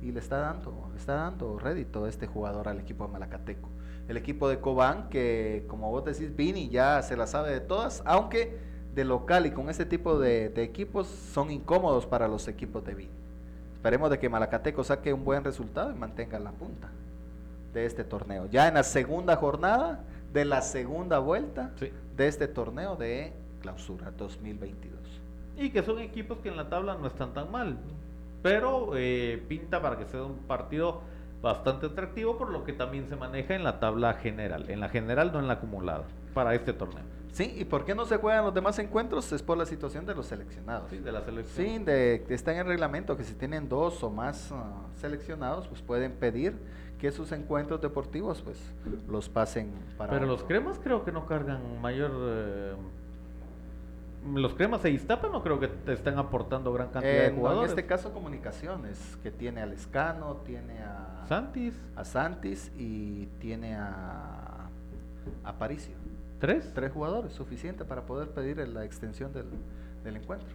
[0.00, 3.68] y le está dando, le está dando rédito a este jugador al equipo de Malacateco.
[4.08, 8.02] El equipo de Cobán, que como vos decís, Vini ya se la sabe de todas,
[8.04, 8.58] aunque
[8.94, 12.94] de local y con este tipo de, de equipos son incómodos para los equipos de
[12.94, 13.21] Vini.
[13.82, 16.88] Esperemos de que Malacateco saque un buen resultado y mantenga la punta
[17.74, 18.46] de este torneo.
[18.46, 21.90] Ya en la segunda jornada de la segunda vuelta sí.
[22.16, 25.00] de este torneo de clausura 2022.
[25.56, 27.76] Y que son equipos que en la tabla no están tan mal
[28.42, 31.00] pero eh, pinta para que sea un partido
[31.40, 35.32] bastante atractivo por lo que también se maneja en la tabla general, en la general
[35.32, 37.04] no en la acumulada para este torneo.
[37.32, 39.32] Sí, ¿y por qué no se juegan los demás encuentros?
[39.32, 40.90] Es por la situación de los seleccionados.
[40.90, 41.66] Sí, de la selección.
[41.66, 45.80] Sí, de, está en el reglamento que si tienen dos o más uh, seleccionados, pues
[45.80, 46.54] pueden pedir
[46.98, 48.58] que sus encuentros deportivos pues
[49.08, 50.36] los pasen para Pero otro.
[50.36, 52.74] los cremas creo que no cargan mayor eh,
[54.34, 57.72] los cremas de Iztapa no creo que te estén aportando gran cantidad eh, de jugadores.
[57.72, 63.74] En este caso comunicaciones, que tiene a Lescano, tiene a Santis, a Santis y tiene
[63.74, 64.68] a
[65.42, 65.96] Aparicio.
[66.42, 66.72] ¿Tres?
[66.74, 69.46] Tres jugadores, suficiente para poder pedir la extensión del,
[70.02, 70.48] del encuentro.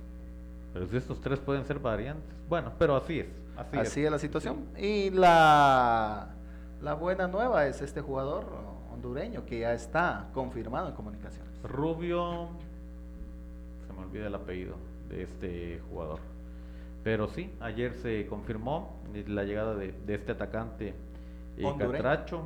[0.74, 2.36] Pero si estos tres pueden ser variantes.
[2.50, 3.28] Bueno, pero así es.
[3.56, 4.06] Así, así es.
[4.08, 4.12] es.
[4.12, 4.66] la situación.
[4.76, 4.86] Sí.
[4.86, 6.28] Y la,
[6.82, 8.44] la buena nueva es este jugador
[8.92, 11.54] hondureño que ya está confirmado en comunicaciones.
[11.64, 12.50] Rubio,
[13.88, 14.76] se me olvida el apellido
[15.08, 16.20] de este jugador.
[17.06, 20.94] Pero sí, ayer se confirmó la llegada de, de este atacante
[21.58, 22.44] eh, Catracho.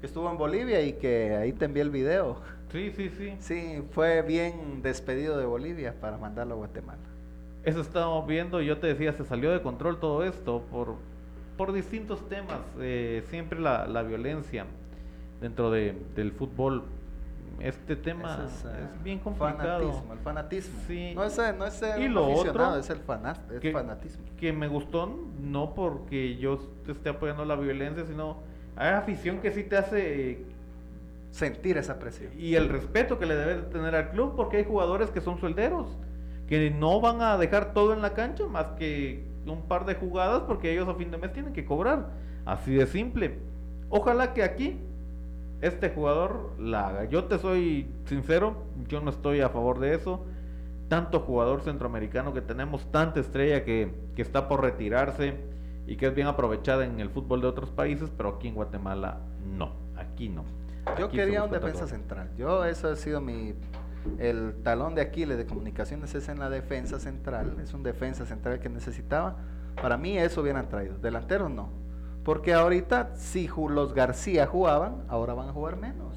[0.00, 2.36] Que estuvo en Bolivia y que ahí te envié el video.
[2.70, 3.36] Sí, sí, sí.
[3.40, 6.98] Sí, fue bien despedido de Bolivia para mandarlo a Guatemala.
[7.64, 10.96] Eso estábamos viendo, yo te decía, se salió de control todo esto por,
[11.56, 12.60] por distintos temas.
[12.80, 14.66] Eh, siempre la, la, violencia
[15.40, 16.84] dentro de, del fútbol
[17.60, 19.80] este tema es, uh, es, bien complicado.
[19.80, 20.80] Fanatismo, el fanatismo.
[20.86, 21.12] Sí.
[21.14, 24.24] No es, no es el y lo otro, es el fanat, es que, fanatismo.
[24.36, 28.38] Que me gustó, no porque yo te esté apoyando la violencia, sino
[28.76, 30.44] hay afición que sí te hace
[31.30, 32.32] sentir esa presión.
[32.38, 35.98] Y el respeto que le debes tener al club, porque hay jugadores que son suelderos,
[36.46, 40.42] que no van a dejar todo en la cancha más que un par de jugadas,
[40.46, 42.10] porque ellos a fin de mes tienen que cobrar.
[42.44, 43.38] Así de simple.
[43.90, 44.78] Ojalá que aquí
[45.60, 47.04] este jugador la haga.
[47.04, 50.24] Yo te soy sincero, yo no estoy a favor de eso.
[50.88, 55.34] Tanto jugador centroamericano que tenemos, tanta estrella que, que, está por retirarse
[55.86, 59.20] y que es bien aprovechada en el fútbol de otros países, pero aquí en Guatemala
[59.44, 59.72] no.
[59.96, 60.44] aquí no.
[60.98, 62.30] Yo quería un defensa central.
[62.36, 63.54] Yo, eso ha sido mi.
[64.18, 67.56] El talón de Aquiles de comunicaciones es en la defensa central.
[67.62, 69.36] Es un defensa central que necesitaba.
[69.80, 70.96] Para mí, eso hubieran traído.
[70.98, 71.70] Delanteros no.
[72.24, 76.14] Porque ahorita, si los García jugaban, ahora van a jugar menos.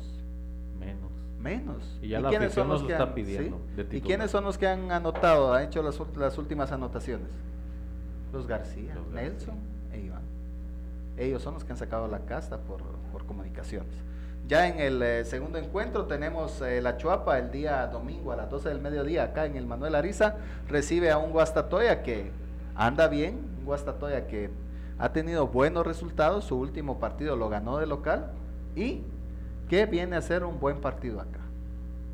[0.80, 1.12] Menos.
[1.40, 2.00] Menos.
[2.02, 5.54] Y ya la afición nos está pidiendo de ¿Y quiénes son los que han anotado,
[5.54, 7.30] han hecho las, las últimas anotaciones?
[8.32, 9.32] Los García, Los García.
[9.32, 9.56] Nelson
[9.92, 10.22] e Iván.
[11.18, 12.82] Ellos son los que han sacado la casta por,
[13.12, 13.94] por comunicaciones.
[14.52, 18.50] Ya en el eh, segundo encuentro tenemos eh, la Chuapa el día domingo a las
[18.50, 20.36] 12 del mediodía acá en el Manuel Ariza.
[20.68, 22.34] Recibe a un Guastatoya que
[22.76, 24.50] anda bien, un Guastatoya que
[25.00, 26.44] ha tenido buenos resultados.
[26.44, 28.34] Su último partido lo ganó de local
[28.76, 29.04] y
[29.70, 31.40] que viene a ser un buen partido acá.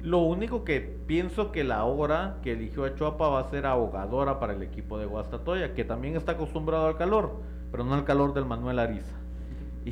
[0.03, 4.39] Lo único que pienso que la hora que eligió a Chuapa va a ser ahogadora
[4.39, 7.31] para el equipo de Guastatoya, que también está acostumbrado al calor,
[7.71, 9.15] pero no al calor del Manuel Ariza.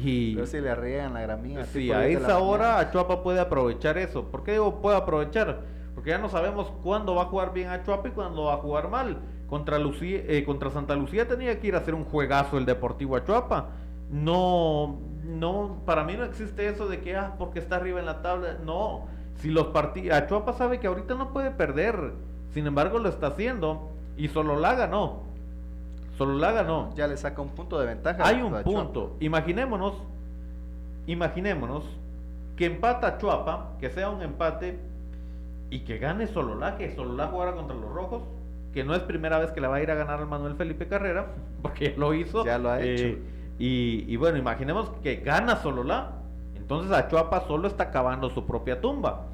[0.03, 1.63] Y Pero si le riegan la gramía.
[1.65, 2.79] sí, a 10 de la esa hora.
[2.79, 4.25] Achuapa puede aprovechar eso.
[4.25, 5.61] ¿Por qué digo puede aprovechar?
[5.93, 8.89] Porque ya no sabemos cuándo va a jugar bien Achuapa y cuándo va a jugar
[8.89, 9.19] mal.
[9.47, 13.15] Contra, Lucía, eh, contra Santa Lucía tenía que ir a hacer un juegazo el Deportivo
[13.15, 13.69] Achuapa.
[14.09, 18.21] No, no, para mí no existe eso de que, ah, porque está arriba en la
[18.21, 18.57] tabla.
[18.63, 22.13] No, si los partidos, Achuapa sabe que ahorita no puede perder.
[22.49, 23.91] Sin embargo, lo está haciendo.
[24.17, 25.23] Y Sololá ganó.
[26.17, 26.93] Sololá ganó.
[26.95, 28.25] Ya le saca un punto de ventaja.
[28.25, 28.63] Hay un Chuapa.
[28.63, 29.15] punto.
[29.19, 29.93] Imaginémonos,
[31.07, 31.83] imaginémonos
[32.55, 34.79] que empata Chuapa, que sea un empate
[35.69, 38.23] y que gane Sololá, que Sololá jugara contra los Rojos,
[38.73, 40.87] que no es primera vez que le va a ir a ganar al Manuel Felipe
[40.87, 41.27] Carrera,
[41.61, 42.45] porque lo hizo.
[42.45, 43.17] Ya lo ha eh, hecho.
[43.59, 46.11] Y, y bueno, imaginemos que gana Sololá,
[46.55, 49.25] entonces a Chuapa solo está cavando su propia tumba.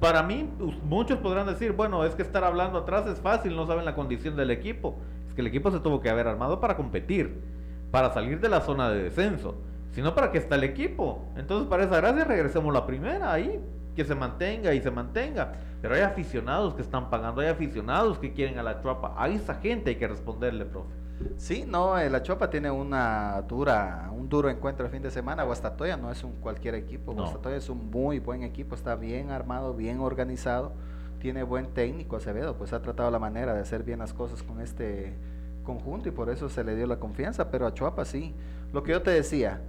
[0.00, 3.66] Para mí, us- muchos podrán decir, bueno, es que estar hablando atrás es fácil, no
[3.66, 4.98] saben la condición del equipo.
[5.28, 7.42] Es que el equipo se tuvo que haber armado para competir,
[7.90, 9.56] para salir de la zona de descenso.
[9.92, 11.26] Si no, ¿para qué está el equipo?
[11.36, 13.60] Entonces, para esa gracia, regresemos la primera ahí,
[13.94, 15.52] que se mantenga y se mantenga.
[15.82, 19.14] Pero hay aficionados que están pagando, hay aficionados que quieren a la chuapa.
[19.18, 20.94] A esa gente hay que responderle, profe.
[21.36, 25.42] Sí, no, eh, la Chuapa tiene una dura, un duro encuentro el fin de semana.
[25.44, 27.12] Guastatoya no es un cualquier equipo.
[27.12, 27.22] No.
[27.22, 30.72] Guastatoya es un muy buen equipo, está bien armado, bien organizado,
[31.18, 34.60] tiene buen técnico Acevedo, pues ha tratado la manera de hacer bien las cosas con
[34.60, 35.16] este
[35.62, 38.34] conjunto y por eso se le dio la confianza, pero a Chuapa sí.
[38.72, 39.60] Lo que yo te decía,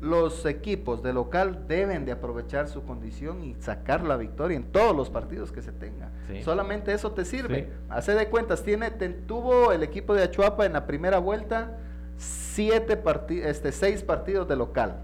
[0.00, 4.96] los equipos de local deben de aprovechar su condición y sacar la victoria en todos
[4.96, 6.10] los partidos que se tenga.
[6.28, 6.42] Sí.
[6.42, 7.64] Solamente eso te sirve.
[7.64, 7.68] Sí.
[7.90, 11.76] Hace de cuentas, tiene, tuvo el equipo de Achuapa en la primera vuelta
[12.16, 13.02] siete
[13.42, 14.96] este, seis partidos de local.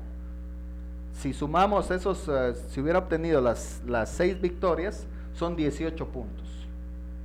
[1.12, 6.68] Si sumamos esos, eh, si hubiera obtenido las, las seis victorias, son 18 puntos.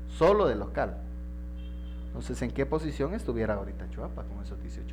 [0.09, 0.97] Solo de local.
[2.07, 4.90] Entonces, ¿en qué posición estuviera ahorita Achuapa con esos 18 puntos?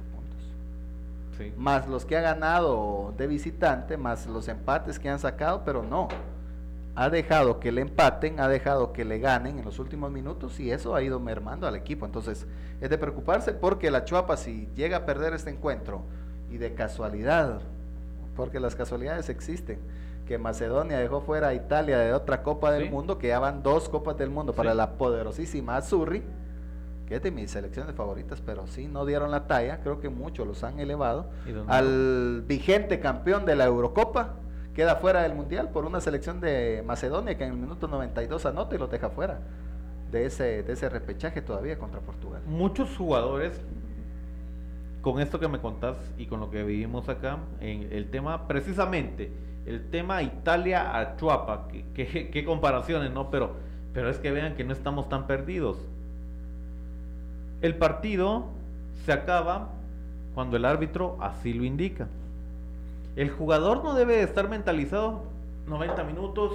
[1.38, 1.54] Sí.
[1.56, 6.08] más los que ha ganado de visitante, más los empates que han sacado, pero no.
[6.96, 10.72] Ha dejado que le empaten, ha dejado que le ganen en los últimos minutos y
[10.72, 12.04] eso ha ido mermando al equipo.
[12.04, 12.44] Entonces,
[12.80, 16.02] es de preocuparse porque la Chuapa, si llega a perder este encuentro
[16.50, 17.60] y de casualidad,
[18.34, 19.78] porque las casualidades existen,
[20.26, 22.90] que Macedonia dejó fuera a Italia de otra Copa del Sí.
[22.90, 24.76] Mundo, que ya van dos Copas del Mundo para Sí.
[24.76, 26.24] la poderosísima Azurri,
[27.08, 30.46] que es de mis selecciones favoritas, pero sí no dieron la talla, creo que muchos
[30.46, 31.30] los han elevado.
[31.46, 34.34] ¿Y dónde Al vigente campeón de la Eurocopa,
[34.74, 38.74] queda fuera del Mundial por una selección de Macedonia que en el minuto 92 anota
[38.74, 39.40] y lo deja fuera
[40.12, 42.42] de ese, de ese repechaje todavía contra Portugal.
[42.46, 43.58] muchos jugadores,
[45.00, 49.32] con esto que me contás y con lo que vivimos acá, en el tema, precisamente,
[49.64, 53.30] el tema Italia a Chuapa, qué comparaciones, ¿no?
[53.30, 53.52] Pero,
[53.94, 55.78] pero es que vean que no estamos tan perdidos.
[57.60, 58.46] El partido
[59.04, 59.68] se acaba
[60.34, 62.08] cuando el árbitro así lo indica.
[63.16, 65.24] El jugador no debe estar mentalizado
[65.66, 66.52] 90 minutos,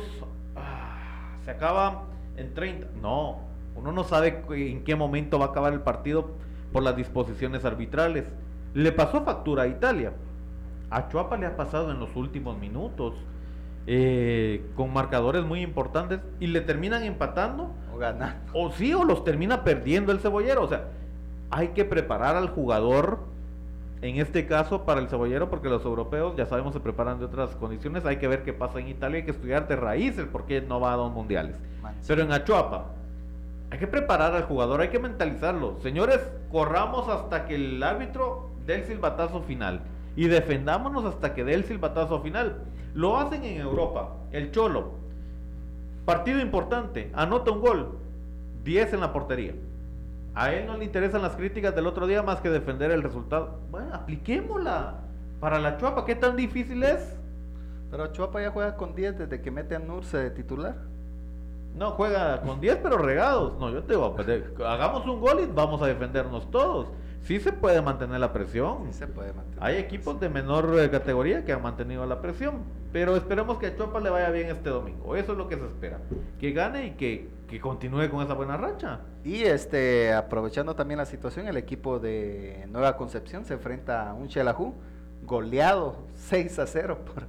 [0.56, 2.04] ah, se acaba
[2.38, 2.88] en 30.
[3.02, 3.40] No,
[3.76, 6.32] uno no sabe en qué momento va a acabar el partido
[6.72, 8.26] por las disposiciones arbitrales.
[8.74, 10.14] Le pasó factura a Italia.
[10.90, 13.16] A Chuapa le ha pasado en los últimos minutos,
[13.86, 18.38] eh, con marcadores muy importantes, y le terminan empatando O ganar.
[18.54, 20.64] o sí, o los termina perdiendo el cebollero.
[20.64, 20.86] O sea,
[21.52, 23.20] hay que preparar al jugador,
[24.02, 27.52] en este caso para el cebollero, porque los europeos, ya sabemos, se preparan de otras
[27.56, 28.06] condiciones.
[28.06, 30.62] Hay que ver qué pasa en Italia, hay que estudiar de raíz el por qué
[30.62, 31.56] no va a dos mundiales.
[32.08, 32.86] Pero en Achuapa,
[33.70, 35.78] hay que preparar al jugador, hay que mentalizarlo.
[35.82, 36.20] Señores,
[36.52, 39.82] corramos hasta que el árbitro dé el silbatazo final.
[40.16, 42.58] Y defendámonos hasta que dé el silbatazo final.
[42.94, 44.10] Lo hacen en Europa.
[44.32, 44.92] El Cholo.
[46.06, 47.12] Partido importante.
[47.14, 47.98] Anota un gol.
[48.64, 49.54] 10 en la portería.
[50.36, 53.60] A él no le interesan las críticas del otro día más que defender el resultado.
[53.70, 54.96] Bueno, apliquémosla.
[55.40, 57.16] Para la Chuapa, ¿qué tan difícil es?
[57.92, 60.76] Pero Chuapa ya juega con 10 desde que mete a Nurse de titular.
[61.76, 63.60] No, juega con 10 pero regados.
[63.60, 64.28] No, yo te digo, pues,
[64.66, 66.88] hagamos un gol y vamos a defendernos todos.
[67.24, 68.86] Sí se puede mantener la presión.
[68.88, 69.64] Sí se puede mantener.
[69.64, 73.76] Hay equipos de menor eh, categoría que han mantenido la presión, pero esperemos que a
[73.78, 75.16] Chuapa le vaya bien este domingo.
[75.16, 76.00] Eso es lo que se espera.
[76.40, 79.00] Que gane y que, que continúe con esa buena racha.
[79.24, 84.30] Y este, aprovechando también la situación, el equipo de Nueva Concepción se enfrenta a un
[84.30, 84.74] Xelajú
[85.26, 87.24] goleado 6 a 0 por-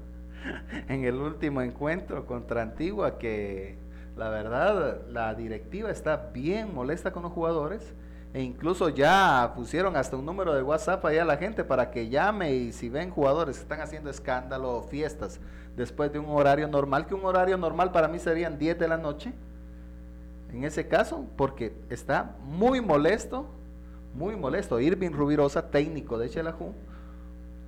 [0.89, 3.79] en el último encuentro contra Antigua, que
[4.17, 7.95] la verdad la directiva está bien molesta con los jugadores
[8.35, 12.09] e incluso ya pusieron hasta un número de WhatsApp ahí a la gente para que
[12.09, 15.39] llame y si ven jugadores que están haciendo escándalo o fiestas
[15.77, 18.97] después de un horario normal, que un horario normal para mí serían 10 de la
[18.97, 19.33] noche,
[20.53, 23.47] en ese caso, porque está muy molesto,
[24.15, 26.73] muy molesto, Irving Rubirosa, técnico de Xelajú,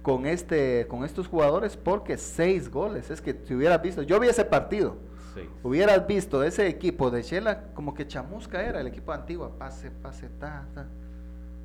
[0.03, 4.29] con, este, con estos jugadores, porque seis goles, es que si hubieras visto, yo vi
[4.29, 4.97] ese partido,
[5.63, 9.91] Hubieras visto ese equipo de Shela, como que chamusca era el equipo de Antigua, pase,
[9.91, 10.87] pase, ta, ta,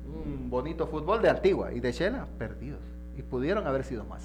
[0.06, 2.80] un bonito fútbol de Antigua, y de Shela, perdidos,
[3.16, 4.22] y pudieron haber sido más.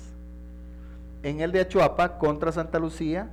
[1.23, 3.29] En el de Achuapa contra Santa Lucía,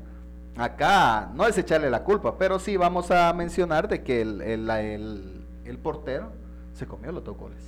[0.57, 5.45] acá no es echarle la culpa, pero sí vamos a mencionar de que el, el-
[5.65, 6.31] el portero
[6.75, 7.59] se comió los dos goles.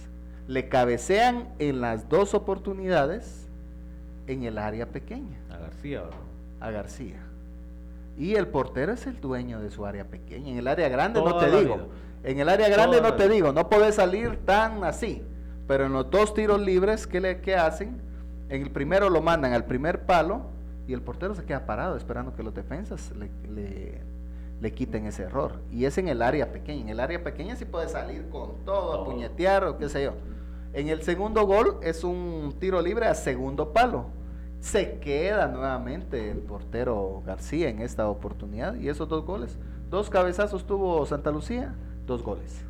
[0.49, 3.47] Le cabecean en las dos oportunidades
[4.26, 6.18] en el área pequeña A García, ¿verdad?
[6.61, 7.20] a García.
[8.17, 10.51] Y el portero es el dueño de su área pequeña.
[10.51, 11.75] En el área grande no te digo.
[11.77, 11.87] vida.
[12.25, 13.53] En el área grande Toda no te digo.
[13.53, 15.23] No puedes salir tan así.
[15.69, 18.01] Pero en los dos tiros libres, ¿qué, le, qué hacen?
[18.49, 20.43] En el primero lo mandan al primer palo
[20.87, 24.01] y el portero se queda parado esperando que los defensas le, le-
[24.61, 25.61] le quiten ese error.
[25.71, 26.81] Y es en el área pequeña.
[26.83, 30.14] En el área pequeña sí puede salir con todo, a puñetear o qué sé yo.
[30.73, 34.07] En el segundo gol es un tiro libre a segundo palo.
[34.61, 39.59] Se queda nuevamente el portero García en esta oportunidad y esos dos goles.
[39.91, 41.75] Dos cabezazos tuvo Santa Lucía,
[42.07, 42.65] dos goles.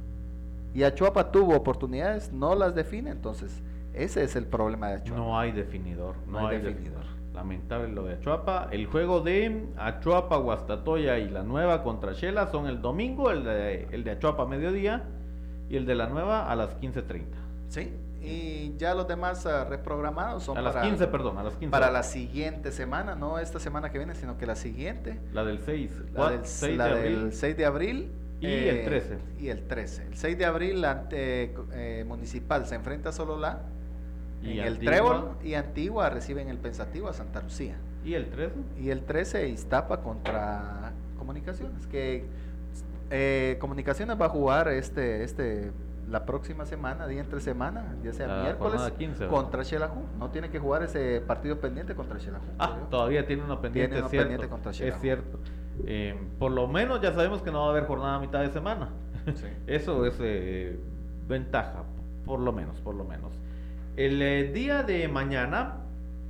[0.75, 3.63] Y Achuapa tuvo oportunidades, no las define, entonces
[3.95, 5.23] ese es el problema de Achuapa.
[5.23, 6.17] No hay definidor.
[6.27, 6.99] No, No hay hay, definidor.
[6.99, 7.17] definidor.
[7.35, 8.69] Lamentable lo de Achuapa.
[8.73, 13.89] El juego de Achuapa, Guastatoya y la nueva contra Shela son el domingo, el de,
[13.91, 15.05] el de Achuapa a mediodía
[15.71, 17.23] y el de la nueva a las 15.30.
[17.69, 21.55] Sí, y ya los demás ah, reprogramados son A las para, 15, perdón, a las
[21.55, 21.71] 15.
[21.71, 25.21] para la siguiente semana, no esta semana que viene, sino que la siguiente.
[25.33, 25.91] La del 6.
[26.13, 27.21] La, del, 6 la de abril.
[27.21, 28.13] del 6 de abril.
[28.41, 29.19] Y el 13.
[29.39, 30.07] Y el 13.
[30.09, 33.63] El 6 de abril ante eh, Municipal se enfrenta a Sololá.
[34.43, 34.93] Y en el Antigua.
[34.93, 37.77] Trébol y Antigua reciben el Pensativo a Santa Lucía.
[38.05, 38.55] Y el 13.
[38.81, 41.87] Y el 13 Iztapa contra Comunicaciones.
[41.87, 42.25] Que
[43.11, 45.73] eh, Comunicaciones va a jugar este, este,
[46.09, 49.35] la próxima semana, día entre semana, ya sea La miércoles, jornada 15, ¿verdad?
[49.35, 50.01] contra Xelajú.
[50.19, 52.45] No tiene que jugar ese partido pendiente contra Xelajú.
[52.59, 54.29] Ah, todavía tiene uno pendiente, Tiene uno es cierto.
[54.29, 55.39] pendiente contra es cierto.
[55.85, 58.51] Eh, por lo menos ya sabemos que no va a haber jornada a mitad de
[58.51, 58.91] semana.
[59.35, 59.49] Sí.
[59.67, 60.79] Eso es eh,
[61.27, 61.83] ventaja,
[62.25, 63.33] por lo menos, por lo menos.
[63.97, 65.79] El eh, día de mañana,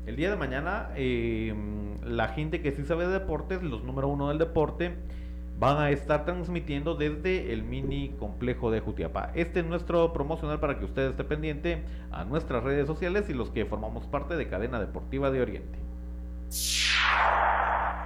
[0.07, 1.55] el día de mañana, eh,
[2.03, 4.95] la gente que sí sabe de deportes, los número uno del deporte,
[5.59, 9.33] van a estar transmitiendo desde el mini complejo de Jutiapa.
[9.35, 13.51] Este es nuestro promocional para que usted esté pendiente a nuestras redes sociales y los
[13.51, 15.79] que formamos parte de Cadena Deportiva de Oriente.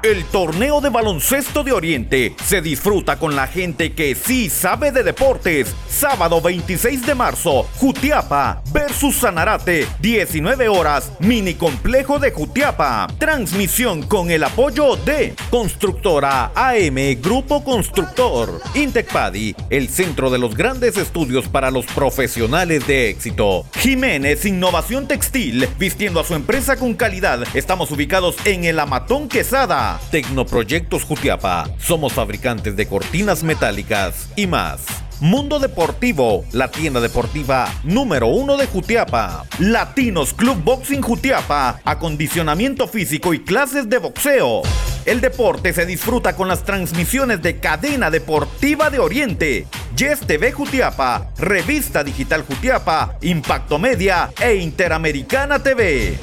[0.02, 5.02] El torneo de baloncesto de Oriente se disfruta con la gente que sí sabe de
[5.02, 5.74] deportes.
[5.90, 13.08] Sábado 26 de marzo, Jutiapa versus Sanarate, 19 horas, mini complejo de Jutiapa.
[13.18, 20.96] Transmisión con el apoyo de Constructora AM Grupo Constructor, Intecpadi, el centro de los grandes
[20.96, 23.66] estudios para los profesionales de éxito.
[23.74, 27.46] Jiménez Innovación Textil, vistiendo a su empresa con calidad.
[27.52, 30.00] Estamos ubicados en el Amatón Quesada.
[30.10, 31.70] Tecnoproyectos Jutiapa.
[31.78, 34.80] Somos fabricantes de cortinas metálicas y más.
[35.20, 39.44] Mundo Deportivo, la tienda deportiva número uno de Jutiapa.
[39.60, 44.62] Latinos Club Boxing Jutiapa, acondicionamiento físico y clases de boxeo.
[45.06, 51.30] El deporte se disfruta con las transmisiones de Cadena Deportiva de Oriente, Yes TV Jutiapa,
[51.38, 56.18] Revista Digital Jutiapa, Impacto Media e Interamericana TV.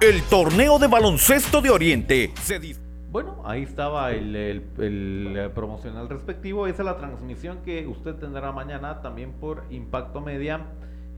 [0.00, 2.60] El torneo de baloncesto de Oriente se
[3.10, 4.62] Bueno, ahí estaba el,
[5.54, 6.66] promocional respectivo.
[6.66, 10.66] Esa es la transmisión que usted tendrá mañana también por Impacto Media.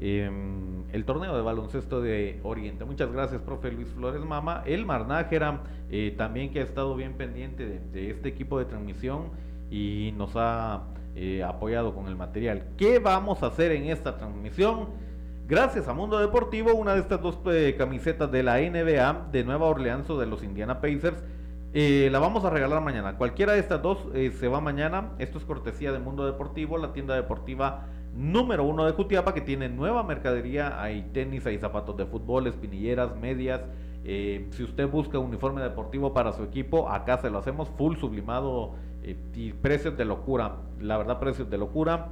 [0.00, 2.84] em, el torneo de baloncesto de Oriente.
[2.84, 4.62] Muchas gracias, profe Luis Flores Mama.
[4.64, 9.30] El Marnájera eh, también que ha estado bien pendiente de, de este equipo de transmisión
[9.72, 10.84] y nos ha
[11.16, 12.62] eh, apoyado con el material.
[12.76, 15.07] ¿Qué vamos a hacer en esta transmisión?
[15.48, 19.64] Gracias a Mundo Deportivo, una de estas dos eh, camisetas de la NBA de Nueva
[19.64, 21.24] Orleans o de los Indiana Pacers,
[21.72, 23.16] eh, la vamos a regalar mañana.
[23.16, 25.12] Cualquiera de estas dos se va mañana.
[25.18, 29.70] Esto es cortesía de Mundo Deportivo, la tienda deportiva número uno de Jutiapa que tiene
[29.70, 30.82] nueva mercadería.
[30.82, 33.62] Hay tenis, hay zapatos de fútbol, espinilleras, medias.
[34.04, 39.16] si usted busca uniforme deportivo para su equipo, acá se lo hacemos full sublimado eh,
[39.34, 42.08] y precios de locura, la verdad precios de locura.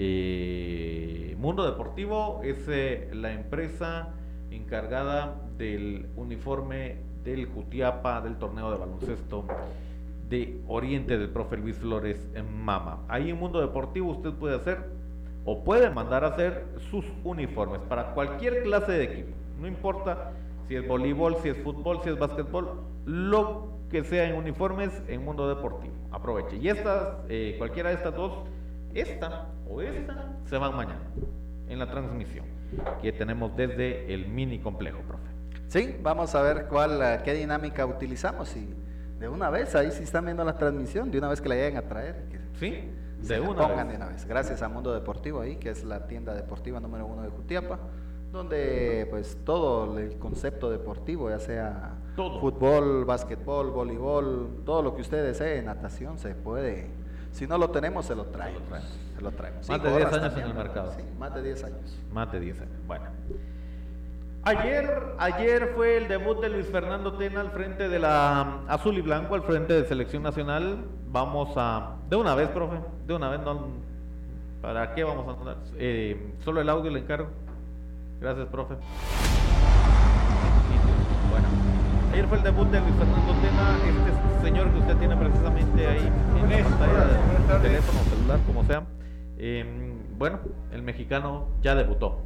[0.00, 4.14] Eh, Mundo Deportivo es eh, la empresa
[4.52, 9.44] encargada del uniforme del Jutiapa del torneo de baloncesto
[10.28, 13.00] de Oriente del profe Luis Flores en Mama.
[13.08, 14.84] Ahí en Mundo Deportivo usted puede hacer
[15.44, 19.30] o puede mandar a hacer sus uniformes para cualquier clase de equipo.
[19.60, 20.30] No importa
[20.68, 25.24] si es voleibol, si es fútbol, si es básquetbol, lo que sea en uniformes en
[25.24, 25.94] Mundo Deportivo.
[26.12, 26.56] Aproveche.
[26.58, 28.44] Y estas, eh, cualquiera de estas dos,
[28.94, 31.00] esta o esta, se van mañana
[31.68, 32.46] en la transmisión
[33.00, 35.28] que tenemos desde el mini complejo, profe.
[35.68, 38.74] Sí, vamos a ver cuál, eh, qué dinámica utilizamos y
[39.18, 41.76] de una vez, ahí si están viendo la transmisión, de una vez que la lleguen
[41.76, 42.28] a traer.
[42.30, 42.90] Que sí,
[43.26, 44.24] de una, pongan de una vez.
[44.26, 47.78] Gracias a Mundo Deportivo ahí, que es la tienda deportiva número uno de Jutiapa,
[48.30, 55.24] donde pues todo el concepto deportivo, ya sea Fútbol, básquetbol, voleibol, todo lo que usted
[55.24, 56.90] desee, natación, se puede.
[57.38, 58.62] Si no lo tenemos, se lo traemos.
[59.14, 59.68] Se lo traemos.
[59.68, 60.92] Más de 10 años en el mercado.
[61.20, 61.98] más de 10 años.
[62.12, 62.72] Más de 10 años.
[62.84, 63.04] Bueno.
[64.42, 69.02] Ayer, ayer fue el debut de Luis Fernando Tena al frente de la Azul y
[69.02, 70.78] Blanco, al frente de Selección Nacional.
[71.12, 71.94] Vamos a.
[72.10, 72.78] De una vez, profe.
[73.06, 73.68] De una vez, no.
[74.60, 77.28] ¿Para qué vamos a eh, solo el audio le encargo.
[78.20, 78.74] Gracias, profe.
[82.12, 86.12] Ayer fue el debut de Luis Fernando Tena, este señor que usted tiene precisamente ahí
[86.42, 88.86] en esta teléfono, celular, como sea.
[89.38, 90.40] Em, bueno,
[90.72, 92.20] el mexicano ya debutó.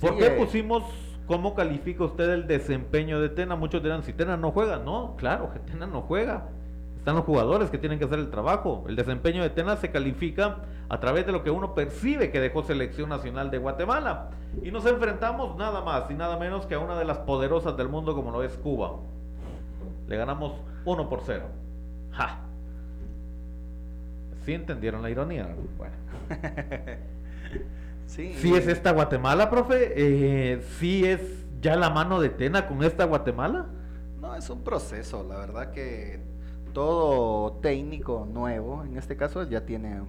[0.00, 0.30] ¿Por qué eh.
[0.30, 0.82] pusimos
[1.26, 3.56] cómo califica usted el desempeño de Tena?
[3.56, 6.48] Muchos dirán, si Tena no juega, no, claro que Tena no juega.
[7.02, 8.84] Están los jugadores que tienen que hacer el trabajo.
[8.86, 12.62] El desempeño de Tena se califica a través de lo que uno percibe que dejó
[12.62, 14.30] Selección Nacional de Guatemala.
[14.62, 17.88] Y nos enfrentamos nada más y nada menos que a una de las poderosas del
[17.88, 19.00] mundo como lo es Cuba.
[20.06, 20.52] Le ganamos
[20.84, 21.42] 1 por 0.
[22.12, 22.38] ¡Ja!
[24.44, 25.48] ¿Sí entendieron la ironía?
[25.76, 25.96] Bueno.
[28.06, 28.32] sí.
[28.34, 29.92] ¿Sí es esta Guatemala, profe?
[29.96, 31.20] Eh, ¿Sí es
[31.60, 33.66] ya la mano de Tena con esta Guatemala?
[34.20, 35.26] No, es un proceso.
[35.28, 36.30] La verdad que
[36.72, 40.00] todo técnico nuevo, en este caso ya tiene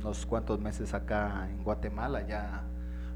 [0.00, 2.62] unos cuantos meses acá en Guatemala, ya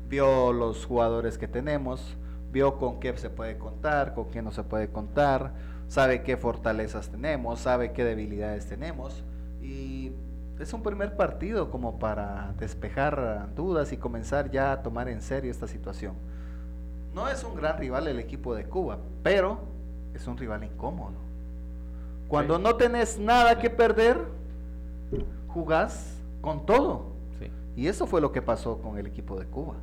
[0.09, 2.17] vio los jugadores que tenemos,
[2.51, 5.53] vio con qué se puede contar, con qué no se puede contar,
[5.89, 9.23] sabe qué fortalezas tenemos, sabe qué debilidades tenemos
[9.61, 10.13] y
[10.59, 15.51] es un primer partido como para despejar dudas y comenzar ya a tomar en serio
[15.51, 16.15] esta situación.
[17.15, 19.61] No es un gran rival el equipo de Cuba, pero
[20.15, 21.22] es un rival incómodo
[22.33, 24.17] cuando no tenés nada que perder,
[25.49, 27.13] jugás con todo.
[27.77, 29.75] Y eso fue lo que pasó con el equipo de Cuba.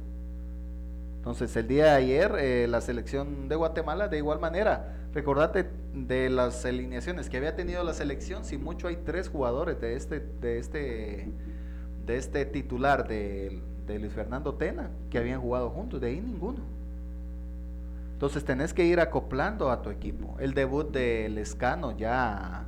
[1.17, 6.31] Entonces, el día de ayer, eh, la selección de Guatemala, de igual manera, recordate de
[6.31, 10.57] las alineaciones que había tenido la selección, si mucho hay tres jugadores de este, de
[10.57, 11.31] este,
[12.07, 16.78] de este titular de, de Luis Fernando Tena que habían jugado juntos, de ahí ninguno.
[18.19, 20.35] Entonces tenés que ir acoplando a tu equipo.
[20.41, 22.65] El debut de Lescano ya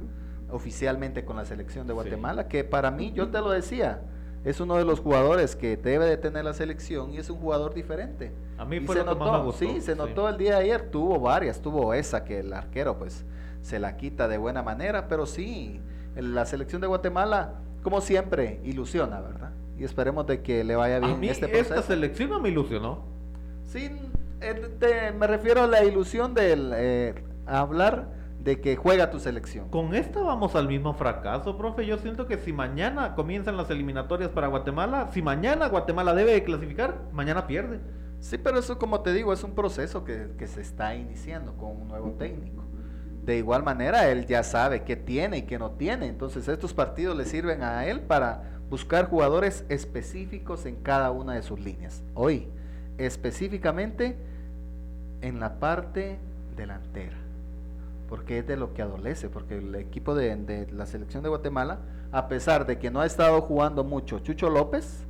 [0.50, 4.00] oficialmente con la selección de Guatemala, que para mí, yo te lo decía,
[4.46, 7.74] es uno de los jugadores que debe de tener la selección y es un jugador
[7.74, 8.32] diferente.
[8.58, 11.94] A mí fue se notó, Sí, se notó el día de ayer, tuvo varias, tuvo
[11.94, 13.26] esa que el arquero pues
[13.60, 15.82] se la quita de buena manera, pero sí,
[16.16, 19.52] la selección de Guatemala, como siempre, ilusiona, ¿verdad?
[19.78, 21.74] Y esperemos de que le vaya bien a mí este proceso.
[21.74, 23.04] Esta selección no me ilusionó.
[23.66, 23.90] Sí,
[24.42, 29.70] eh, me refiero a la ilusión de eh, hablar de que juega tu selección.
[29.70, 31.86] Con esta vamos al mismo fracaso, profe.
[31.86, 37.02] Yo siento que si mañana comienzan las eliminatorias para Guatemala, si mañana Guatemala debe clasificar,
[37.12, 37.80] mañana pierde.
[38.20, 41.82] Sí, pero eso como te digo, es un proceso que, que se está iniciando con
[41.82, 42.64] un nuevo técnico.
[43.24, 46.08] De igual manera, él ya sabe qué tiene y qué no tiene.
[46.08, 51.44] Entonces estos partidos le sirven a él para buscar jugadores específicos en cada una de
[51.44, 52.04] sus líneas.
[52.16, 52.48] Hoy,
[52.98, 54.18] específicamente,
[55.22, 56.18] en la parte
[56.56, 57.18] delantera,
[58.10, 61.80] porque es de lo que adolece, porque el equipo de, la selección de Guatemala,
[62.12, 65.06] a pesar de que no ha estado jugando mucho Chucho López,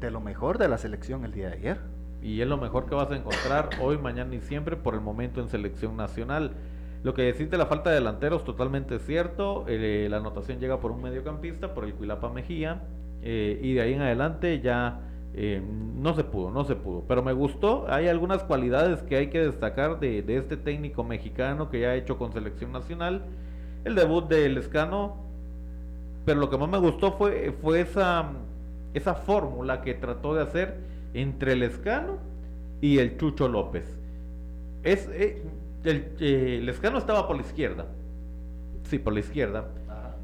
[0.00, 1.80] de lo mejor de la selección el día de ayer.
[2.22, 5.40] Y es lo mejor que vas a encontrar hoy, mañana y siempre por el momento
[5.40, 6.52] en selección nacional.
[7.02, 9.64] Lo que decís de la falta de delanteros, totalmente cierto.
[9.68, 12.82] Eh, la anotación llega por un mediocampista, por el Cuilapa Mejía.
[13.22, 15.00] Eh, y de ahí en adelante ya
[15.34, 15.62] eh,
[15.96, 17.04] no se pudo, no se pudo.
[17.06, 17.86] Pero me gustó.
[17.88, 21.94] Hay algunas cualidades que hay que destacar de, de este técnico mexicano que ya ha
[21.94, 23.22] hecho con selección nacional.
[23.84, 25.16] El debut de Lescano.
[26.24, 28.30] Pero lo que más me gustó fue, fue esa,
[28.92, 30.76] esa fórmula que trató de hacer
[31.14, 32.18] entre Lescano
[32.80, 33.96] y el Chucho López.
[34.82, 35.42] Es, el,
[36.20, 37.86] eh, Lescano estaba por la izquierda.
[38.84, 39.68] Sí, por la izquierda.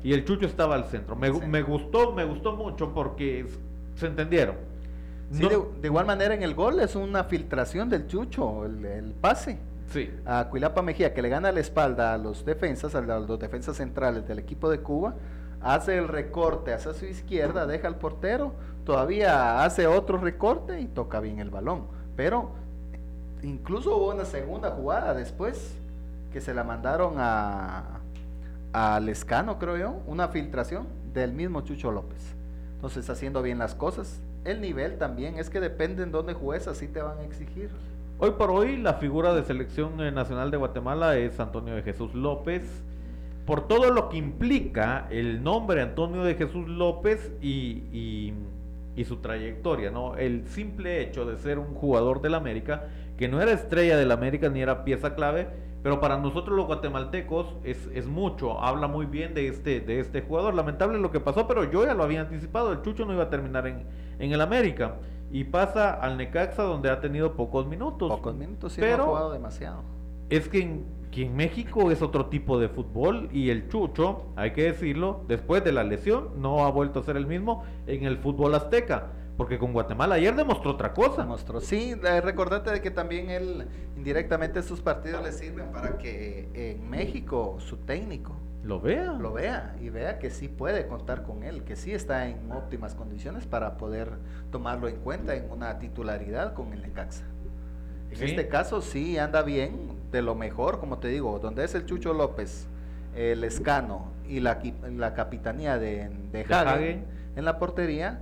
[0.03, 1.17] Y el Chucho estaba al centro.
[1.17, 3.47] Me, me, gustó, me gustó mucho porque
[3.95, 4.57] se entendieron.
[5.31, 9.59] De, igual manera en el gol es una filtración del Chucho, el, pase.
[9.93, 10.11] Sí.
[10.25, 14.27] A Cuilapa Mejía, que le gana la espalda a los defensas, a los defensas centrales
[14.27, 15.15] del equipo de Cuba,
[15.61, 18.53] hace el recorte hacia su izquierda, deja al portero,
[18.85, 21.87] todavía hace otro recorte y toca bien el balón.
[22.17, 22.51] Pero
[23.43, 25.75] incluso hubo una segunda jugada después
[26.33, 28.01] que se la mandaron a,
[28.73, 32.35] a Lescano, creo yo, una filtración del mismo Chucho López.
[32.75, 34.21] Entonces, haciendo bien las cosas.
[34.47, 37.69] El nivel también es que depende en dónde juegues, así te van a exigir.
[38.19, 42.15] Hoy por hoy, la figura de selección eh, nacional de Guatemala es Antonio de Jesús
[42.15, 42.63] López.
[43.45, 48.33] Por todo lo que implica el nombre Antonio de Jesús López y,
[48.97, 50.17] y su trayectoria, ¿no?
[50.17, 52.85] El simple hecho de ser un jugador del América
[53.19, 55.49] que no era estrella del América ni era pieza clave,
[55.83, 60.23] pero para nosotros los guatemaltecos es, es, mucho, habla muy bien de este, de este
[60.23, 60.55] jugador.
[60.55, 63.31] Lamentable lo que pasó, pero yo ya lo había anticipado, el Chucho no iba a
[63.31, 63.85] terminar en,
[64.19, 64.97] en el América.
[65.31, 68.11] Y pasa al Necaxa donde ha tenido pocos minutos.
[68.11, 69.83] Pocos minutos, sí, pero ha jugado demasiado.
[70.31, 74.53] Es que en, que en México es otro tipo de fútbol y el Chucho, hay
[74.53, 78.19] que decirlo, después de la lesión no ha vuelto a ser el mismo en el
[78.19, 79.13] fútbol azteca.
[79.37, 81.23] Porque con Guatemala ayer demostró otra cosa.
[81.23, 86.49] Demostró, sí, eh, recordate de que también él indirectamente sus partidos le sirven para que
[86.55, 88.35] en México su técnico
[88.67, 89.13] lo vea.
[89.13, 92.95] Lo vea y vea que sí puede contar con él, que sí está en óptimas
[92.95, 94.13] condiciones para poder
[94.51, 97.25] tomarlo en cuenta en una titularidad con el Necaxa.
[98.11, 101.87] En este caso sí anda bien, de lo mejor, como te digo, donde es el
[101.87, 102.67] Chucho López,
[103.15, 104.61] el Escano y la,
[104.97, 107.05] la capitanía de, de, Hagen,
[107.37, 108.21] en la portería,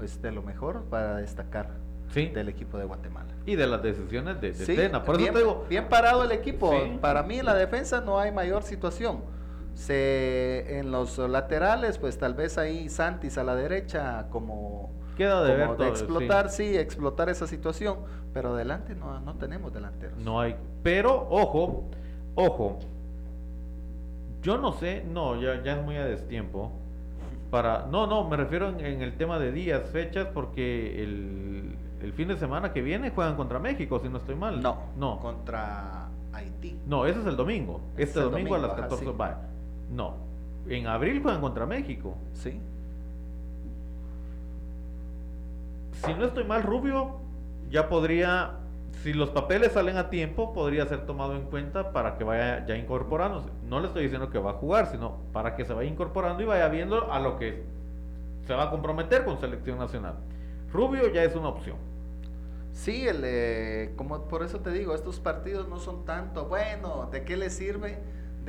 [0.00, 1.68] pues de lo mejor para destacar
[2.14, 3.28] del equipo de Guatemala.
[3.44, 5.04] Y de las decisiones de, Tena.
[5.04, 6.72] Por bien, eso digo, bien parado el equipo.
[7.02, 9.22] Para mí en la defensa no hay mayor situación.
[9.74, 15.54] Se, en los laterales, pues tal vez ahí Santis a la derecha como queda de,
[15.54, 16.78] ver explotar, sí.
[16.78, 17.98] explotar esa situación,
[18.32, 20.18] pero adelante no, no tenemos delanteros.
[20.18, 21.90] No hay, pero ojo,
[22.34, 22.78] ojo,
[24.42, 26.72] yo no sé, no, ya, ya es muy a destiempo,
[27.50, 32.28] para no no me refiero en, el tema de días fechas porque el, el, fin
[32.28, 34.62] de semana que viene juegan contra México si no estoy mal.
[34.62, 35.18] No no.
[35.18, 36.78] contra Haití.
[36.86, 37.80] No ese es el domingo.
[37.96, 39.04] Este domingo, a las 14
[39.90, 40.30] no
[40.68, 42.16] en abril juegan contra México.
[42.34, 42.60] Sí.
[45.92, 47.16] Si no estoy mal Rubio
[47.70, 48.59] ya podría
[49.02, 52.76] si los papeles salen a tiempo, podría ser tomado en cuenta para que vaya ya
[52.76, 53.48] incorporándose.
[53.66, 56.46] No le estoy diciendo que va a jugar, sino para que se vaya incorporando y
[56.46, 57.62] vaya viendo a lo que
[58.46, 60.16] se va a comprometer con selección nacional.
[60.72, 61.76] Rubio ya es una opción.
[62.72, 67.24] Sí, el, eh, como por eso te digo, estos partidos no son tanto, bueno, ¿de
[67.24, 67.98] qué le sirve?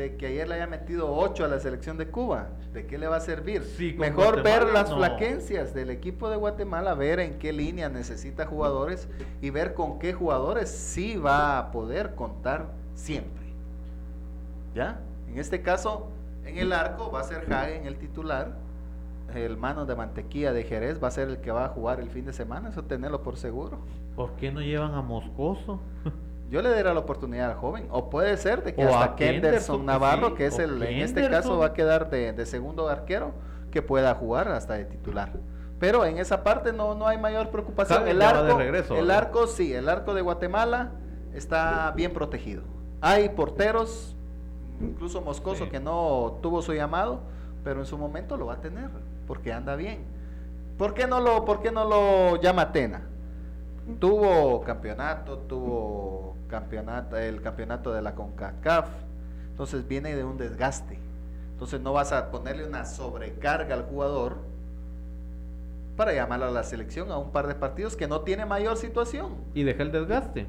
[0.01, 2.49] De que ayer le haya metido 8 a la selección de Cuba.
[2.73, 3.63] ¿De qué le va a servir?
[3.97, 9.07] Mejor ver las flaquencias del equipo de Guatemala, ver en qué línea necesita jugadores
[9.41, 13.43] y ver con qué jugadores sí va a poder contar siempre.
[14.73, 14.99] ¿Ya?
[15.27, 16.09] En este caso,
[16.45, 18.57] en el arco va a ser Hagen el titular.
[19.35, 22.09] El mano de mantequilla de Jerez va a ser el que va a jugar el
[22.09, 23.77] fin de semana, eso tenerlo por seguro.
[24.15, 25.79] ¿Por qué no llevan a Moscoso?
[26.51, 27.87] yo le daría la oportunidad al joven.
[27.91, 31.67] O puede ser de que hasta Kenderson Navarro, que es el, en este caso va
[31.67, 33.31] a quedar de, segundo arquero,
[33.71, 35.31] que pueda jugar hasta de titular.
[35.79, 38.05] Pero en esa parte no, no hay mayor preocupación.
[38.05, 40.91] El arco, el arco sí, el arco de Guatemala
[41.33, 42.63] está bien protegido.
[42.99, 44.17] Hay porteros,
[44.81, 47.21] incluso Moscoso, que no tuvo su llamado,
[47.63, 48.89] pero en su momento lo va a tener,
[49.25, 50.03] porque anda bien.
[50.77, 53.07] ¿Por qué no lo, por qué no lo llama Tena?
[53.99, 58.87] Tuvo campeonato, tuvo campeonato, el campeonato de la CONCACAF.
[59.49, 60.99] Entonces viene de un desgaste.
[61.53, 64.37] Entonces no vas a ponerle una sobrecarga al jugador
[65.95, 69.35] para llamarlo a la selección a un par de partidos que no tiene mayor situación.
[69.53, 70.47] Y deja el desgaste.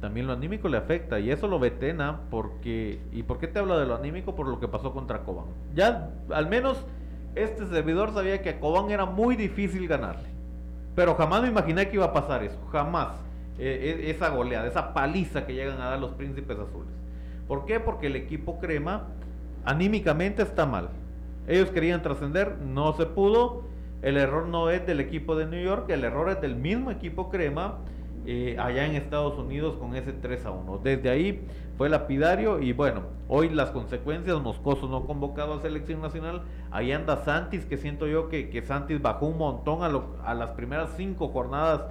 [0.00, 3.00] También lo anímico le afecta y eso lo vetena porque...
[3.12, 4.34] ¿Y por qué te hablo de lo anímico?
[4.34, 5.46] Por lo que pasó contra Cobán.
[5.74, 6.84] Ya al menos
[7.34, 10.28] este servidor sabía que a Cobán era muy difícil ganarle.
[10.94, 12.58] Pero jamás me imaginé que iba a pasar eso.
[12.70, 13.25] Jamás.
[13.58, 16.92] E, e, esa goleada, esa paliza que llegan a dar los príncipes azules.
[17.48, 17.80] ¿Por qué?
[17.80, 19.08] Porque el equipo crema
[19.64, 20.90] anímicamente está mal.
[21.46, 23.64] Ellos querían trascender, no se pudo.
[24.02, 27.30] El error no es del equipo de New York, el error es del mismo equipo
[27.30, 27.78] crema
[28.26, 30.80] eh, allá en Estados Unidos con ese 3 a 1.
[30.82, 31.46] Desde ahí
[31.78, 37.24] fue lapidario y bueno, hoy las consecuencias, Moscoso no convocado a selección nacional, ahí anda
[37.24, 41.28] Santis, que siento yo que, que Santis bajó un montón a, a las primeras cinco
[41.28, 41.82] jornadas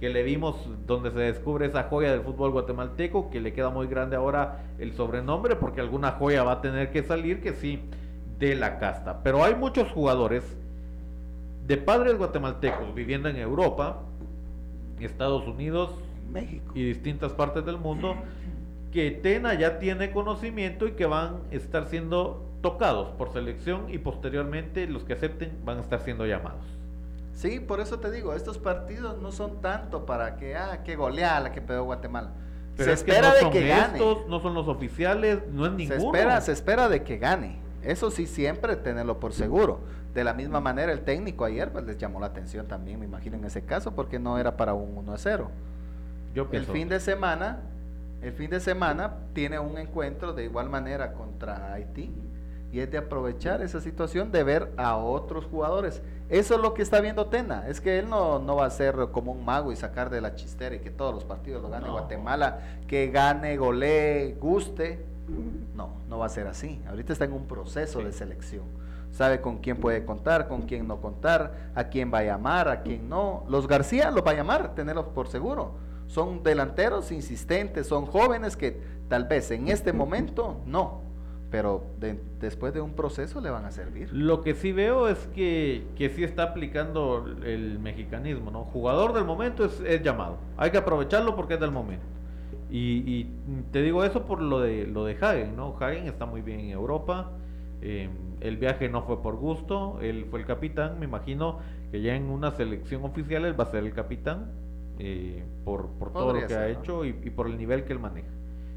[0.00, 3.86] que le vimos donde se descubre esa joya del fútbol guatemalteco, que le queda muy
[3.86, 7.80] grande ahora el sobrenombre, porque alguna joya va a tener que salir, que sí,
[8.38, 9.22] de la casta.
[9.22, 10.44] Pero hay muchos jugadores
[11.66, 14.02] de padres guatemaltecos viviendo en Europa,
[15.00, 15.90] Estados Unidos,
[16.32, 18.16] México y distintas partes del mundo,
[18.92, 23.98] que Tena ya tiene conocimiento y que van a estar siendo tocados por selección y
[23.98, 26.64] posteriormente los que acepten van a estar siendo llamados.
[27.34, 31.40] Sí, por eso te digo, estos partidos no son tanto para que, ah, que goleada
[31.40, 32.30] la que pegó Guatemala.
[32.76, 33.98] se espera de que gane.
[34.28, 36.00] No son los oficiales, no es ninguno.
[36.00, 37.58] Se espera, se espera de que gane.
[37.82, 39.80] Eso sí, siempre tenerlo por seguro.
[40.14, 43.36] De la misma manera, el técnico ayer pues, les llamó la atención también, me imagino,
[43.36, 45.50] en ese caso, porque no era para un 1 a 0.
[46.34, 47.62] Yo el fin de semana,
[48.22, 52.12] el fin de semana tiene un encuentro de igual manera contra Haití
[52.74, 56.02] y es de aprovechar esa situación de ver a otros jugadores.
[56.28, 58.96] Eso es lo que está viendo Tena, es que él no, no va a ser
[59.12, 61.88] como un mago y sacar de la chistera y que todos los partidos lo gane
[61.88, 62.58] Guatemala,
[62.88, 65.06] que gane, golee, guste.
[65.76, 66.82] No, no va a ser así.
[66.88, 68.64] Ahorita está en un proceso de selección.
[69.12, 72.82] Sabe con quién puede contar, con quién no contar, a quién va a llamar, a
[72.82, 73.44] quién no.
[73.48, 75.74] Los García los va a llamar, tenerlos por seguro.
[76.08, 81.04] Son delanteros insistentes, son jóvenes que tal vez en este momento no,
[81.54, 81.84] pero
[82.40, 84.12] después de un proceso le van a servir.
[84.12, 88.64] Lo que sí veo es que, que sí está aplicando el mexicanismo, ¿no?
[88.64, 90.38] Jugador del momento es, llamado.
[90.56, 92.04] Hay que aprovecharlo porque es del momento.
[92.72, 93.28] Y,
[93.70, 95.76] te digo eso por lo de lo de Hagen, ¿no?
[95.78, 97.30] Hagen está muy bien en Europa.
[97.82, 98.08] Eh,
[98.40, 100.98] el viaje no fue por gusto, él fue el capitán.
[100.98, 101.60] Me imagino
[101.92, 104.50] que ya en una selección oficial él va a ser el capitán
[104.98, 108.26] eh, por, por todo lo que ha hecho y por el nivel que él maneja.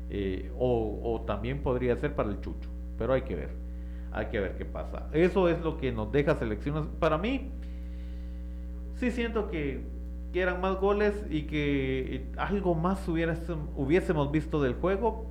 [0.10, 3.50] Eh, o, también podría ser para el Chucho, pero hay que ver,
[4.12, 5.08] hay que ver qué pasa.
[5.12, 6.86] Eso es lo que nos deja selecciones.
[7.00, 7.52] Para mí,
[8.96, 9.96] sí siento que,
[10.34, 15.26] eran más goles y que eh, algo más hubiésemos visto del juego,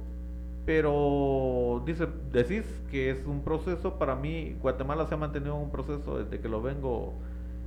[0.64, 5.70] pero dice, decís que es un proceso, para mí Guatemala se ha mantenido en un
[5.70, 7.12] proceso desde que lo vengo,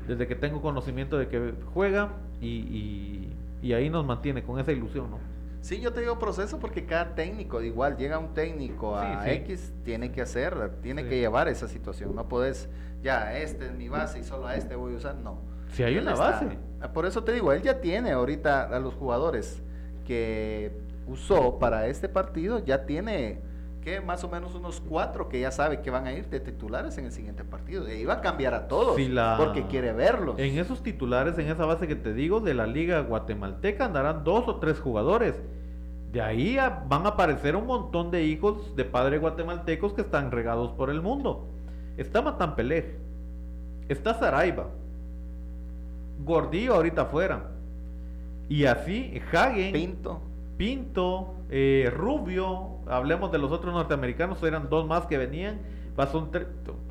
[0.05, 2.09] desde que tengo conocimiento de que juega
[2.41, 3.29] y,
[3.61, 5.38] y ahí nos mantiene con esa ilusión, ¿no?
[5.61, 10.11] Sí, yo te digo proceso porque cada técnico, igual llega un técnico a X, tiene
[10.11, 12.15] que hacer, tiene que llevar esa situación.
[12.15, 12.69] No puedes,
[13.01, 15.41] ya, este es mi base y solo a este voy a usar, no.
[15.73, 16.57] Si hay una base.
[16.93, 19.61] Por eso te digo, él ya tiene ahorita a los jugadores
[20.05, 20.71] que
[21.07, 23.41] usó para este partido, ya tiene
[23.81, 26.97] que más o menos unos cuatro que ya sabe que van a ir de titulares
[26.97, 27.91] en el siguiente partido.
[27.91, 28.97] Y va a cambiar a todos
[29.37, 30.37] porque quiere verlos.
[30.37, 34.47] En esos titulares, en esa base que te digo, de la liga guatemalteca andarán dos
[34.47, 35.41] o tres jugadores.
[36.11, 36.57] De ahí
[36.87, 41.01] van a aparecer un montón de hijos de padres guatemaltecos que están regados por el
[41.01, 41.47] mundo.
[41.97, 42.95] Está Matampelej,
[43.89, 44.67] está Saraiva,
[46.25, 47.51] Gordillo ahorita afuera.
[48.49, 49.73] Y así, Hagen.
[49.73, 50.21] Pinto.
[50.57, 55.59] Pinto, eh, Rubio, hablemos de los otros norteamericanos, eran dos más que venían.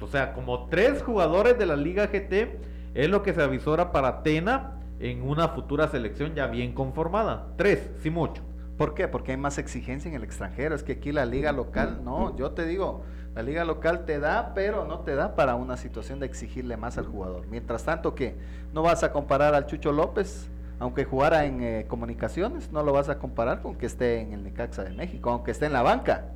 [0.01, 2.59] O sea, como tres jugadores de la Liga GT
[2.95, 7.47] es lo que se avisora para Tena en una futura selección ya bien conformada.
[7.57, 8.43] Tres, sí mucho.
[8.77, 9.09] ¿Por qué?
[9.09, 10.75] Porque hay más exigencia en el extranjero.
[10.75, 13.03] Es que aquí la liga local, no, yo te digo,
[13.35, 16.99] la liga local te da, pero no te da para una situación de exigirle más
[16.99, 17.47] al jugador.
[17.49, 18.37] Mientras tanto que
[18.73, 20.51] no vas a comparar al Chucho López,
[20.81, 24.45] aunque jugara en eh, comunicaciones, no lo vas a comparar con que esté en el
[24.45, 26.33] Necaxa de México, aunque esté en la banca.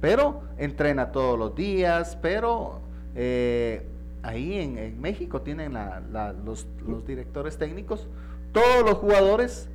[0.00, 2.80] Pero entrena todos los días, pero
[3.14, 3.86] eh,
[4.22, 5.74] ahí en, México tienen
[6.44, 8.08] los, los directores técnicos,
[8.52, 9.70] todos los jugadores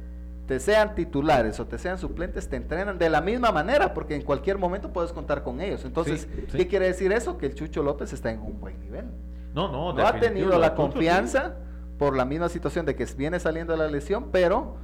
[0.48, 4.22] te sean titulares o te sean suplentes, te entrenan de la misma manera, porque en
[4.22, 5.84] cualquier momento puedes contar con ellos.
[5.84, 7.38] Entonces, ¿qué quiere decir eso?
[7.38, 9.06] Que el Chucho López está en un buen nivel.
[9.54, 11.56] No, no, no ha tenido la confianza
[11.98, 14.78] por la misma situación de que viene saliendo de la lesión, pero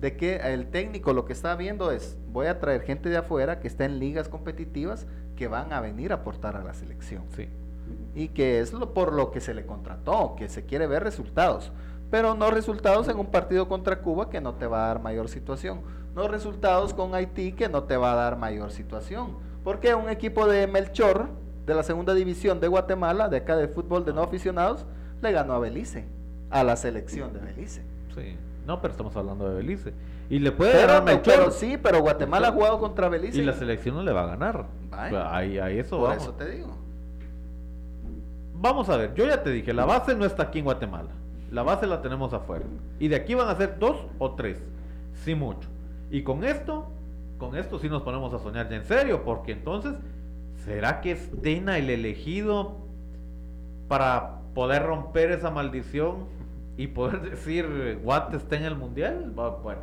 [0.00, 3.60] de que el técnico lo que está viendo es, voy a traer gente de afuera
[3.60, 7.24] que está en ligas competitivas que van a venir a aportar a la selección.
[7.36, 7.48] Sí.
[8.14, 11.72] Y que es lo, por lo que se le contrató, que se quiere ver resultados
[12.10, 15.28] pero no resultados en un partido contra Cuba que no te va a dar mayor
[15.28, 15.82] situación,
[16.14, 20.46] no resultados con Haití que no te va a dar mayor situación, porque un equipo
[20.46, 21.28] de Melchor,
[21.66, 24.84] de la segunda división de Guatemala, de acá de fútbol de no aficionados,
[25.22, 26.06] le ganó a Belice,
[26.50, 27.82] a la selección de Belice.
[28.66, 29.92] No, pero estamos hablando de Belice.
[30.28, 31.34] Y le puede Pero, ganar Melchor.
[31.34, 33.38] pero sí, pero Guatemala ha jugado contra Belice.
[33.38, 34.66] Y la selección no le va a ganar.
[34.90, 36.22] Pues ahí, ahí eso Por vamos.
[36.22, 36.76] eso te digo.
[38.54, 41.08] Vamos a ver, yo ya te dije, la base no está aquí en Guatemala.
[41.50, 42.64] La base la tenemos afuera.
[42.98, 44.58] Y de aquí van a ser dos o tres.
[45.24, 45.68] Sí mucho.
[46.10, 46.86] Y con esto,
[47.38, 49.24] con esto sí nos ponemos a soñar ya en serio.
[49.24, 49.94] Porque entonces,
[50.64, 52.76] ¿será que es Tena el elegido
[53.88, 56.26] para poder romper esa maldición
[56.82, 59.32] y poder decir Guate está en el mundial?
[59.34, 59.80] Bueno,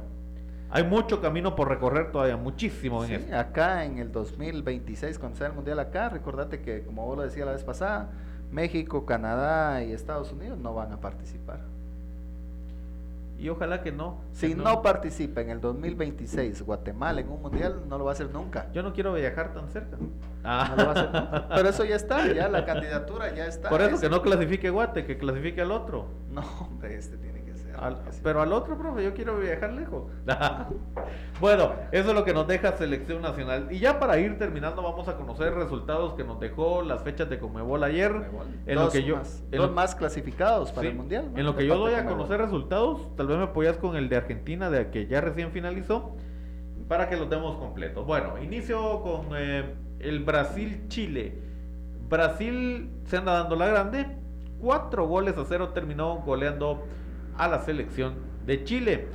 [0.69, 3.37] hay mucho camino por recorrer todavía, muchísimo en Sí, esto.
[3.37, 7.45] acá en el 2026, cuando sea el mundial acá, recordate que, como vos lo decías
[7.45, 8.09] la vez pasada,
[8.51, 11.59] México, Canadá y Estados Unidos no van a participar.
[13.39, 14.21] Y ojalá que no.
[14.31, 18.13] Si que no participa en el 2026 Guatemala en un mundial, no lo va a
[18.13, 18.71] hacer nunca.
[18.73, 19.97] Yo no quiero viajar tan cerca.
[20.43, 20.67] Ah.
[20.71, 21.47] No lo va a hacer nunca.
[21.55, 23.69] Pero eso ya está, ya la candidatura ya está.
[23.69, 26.07] Por eso Es- que no clasifique Guate, que clasifique al otro.
[26.31, 27.36] No, hombre, este tiene.
[27.79, 30.03] Al- pero al otro, profe, yo quiero viajar lejos.
[31.39, 33.67] bueno, eso es lo que nos deja selección nacional.
[33.71, 37.39] Y ya para ir terminando, vamos a conocer resultados que nos dejó las fechas de
[37.39, 38.13] Comebol ayer.
[38.65, 41.29] En lo que yo, más, en dos lo- más clasificados para sí, el mundial.
[41.31, 41.37] ¿no?
[41.39, 44.15] En lo que yo doy a conocer resultados, tal vez me apoyas con el de
[44.17, 46.15] Argentina, de que ya recién finalizó,
[46.87, 48.05] para que los demos completos.
[48.05, 51.33] Bueno, inicio con eh, el Brasil-Chile.
[52.09, 54.07] Brasil se anda dando la grande.
[54.59, 56.83] Cuatro goles a cero terminó goleando
[57.37, 58.15] a la selección
[58.45, 59.07] de Chile.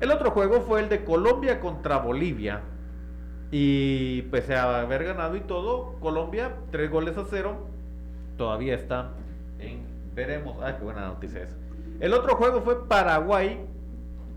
[0.00, 2.62] El otro juego fue el de Colombia contra Bolivia.
[3.50, 7.66] Y pese a haber ganado y todo, Colombia, tres goles a cero,
[8.36, 9.10] todavía está
[9.58, 10.56] en veremos.
[10.62, 11.56] Ay, qué buena noticia es.
[11.98, 13.60] El otro juego fue Paraguay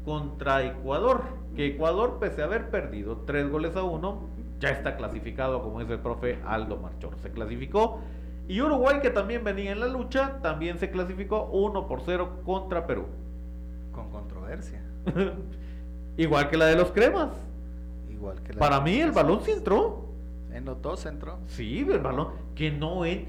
[0.05, 1.21] contra Ecuador.
[1.55, 4.27] Que Ecuador, pese a haber perdido tres goles a uno,
[4.59, 7.15] ya está clasificado, como dice el profe Aldo Marchor.
[7.21, 7.99] Se clasificó.
[8.47, 12.85] Y Uruguay, que también venía en la lucha, también se clasificó 1 por 0 contra
[12.85, 13.05] Perú.
[13.91, 14.81] Con controversia.
[16.17, 17.29] Igual que la de los cremas.
[18.09, 20.05] Igual que la Para mí el balón sí entró.
[20.51, 21.39] En los dos entró.
[21.47, 22.29] Sí, el balón.
[22.55, 23.21] Que no es.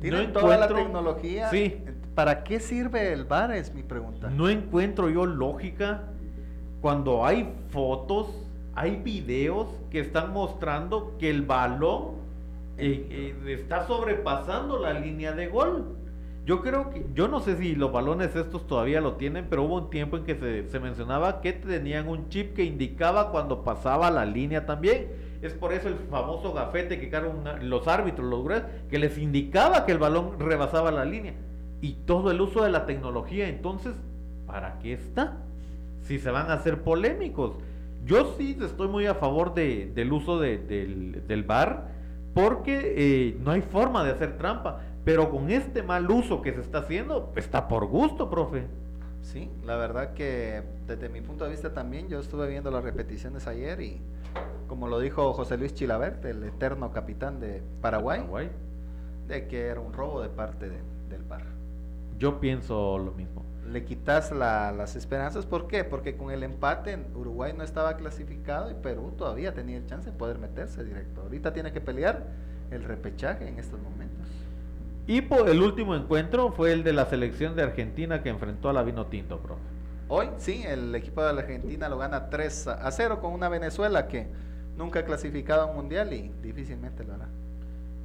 [0.00, 1.50] Tienen No toda la encuentro- tecnología.
[1.50, 1.82] Sí.
[2.14, 3.52] ¿Para qué sirve el VAR?
[3.52, 4.28] Es mi pregunta.
[4.30, 6.02] No encuentro yo lógica
[6.80, 8.28] cuando hay fotos,
[8.74, 12.23] hay videos que están mostrando que el balón
[12.78, 15.96] está sobrepasando la línea de gol.
[16.44, 19.76] Yo creo que, yo no sé si los balones estos todavía lo tienen, pero hubo
[19.76, 24.10] un tiempo en que se, se mencionaba que tenían un chip que indicaba cuando pasaba
[24.10, 25.08] la línea también.
[25.40, 29.86] Es por eso el famoso gafete que cargan los árbitros, los gruesos, que les indicaba
[29.86, 31.34] que el balón rebasaba la línea.
[31.80, 33.94] Y todo el uso de la tecnología, entonces,
[34.46, 35.38] ¿para qué está?
[36.02, 37.52] Si se van a hacer polémicos.
[38.04, 41.93] Yo sí estoy muy a favor de- del uso de- del, del VAR,
[42.34, 44.80] porque eh, no hay forma de hacer trampa.
[45.04, 48.64] Pero con este mal uso que se está haciendo, está por gusto, profe.
[49.20, 53.46] Sí, la verdad que desde mi punto de vista también, yo estuve viendo las repeticiones
[53.46, 54.00] ayer y
[54.66, 58.50] como lo dijo José Luis Chilabert, el eterno capitán de Paraguay, Paraguay.
[59.28, 61.44] de que era un robo de parte de- del VAR.
[62.18, 63.33] Yo pienso lo mismo.
[63.74, 65.82] Le quitas la- las esperanzas, ¿por qué?
[65.82, 70.16] Porque con el empate Uruguay no estaba clasificado y Perú todavía tenía el chance de
[70.16, 71.22] poder meterse directo.
[71.22, 72.22] Ahorita tiene que pelear
[72.70, 74.28] el repechaje en estos momentos.
[75.08, 78.72] Y por el último encuentro fue el de la selección de Argentina que enfrentó a
[78.72, 79.60] la Vino Tinto, profe.
[80.06, 84.06] Hoy sí, el equipo de la Argentina lo gana 3 a 0 con una Venezuela
[84.06, 84.28] que
[84.78, 87.26] nunca ha clasificado a un mundial y difícilmente lo hará.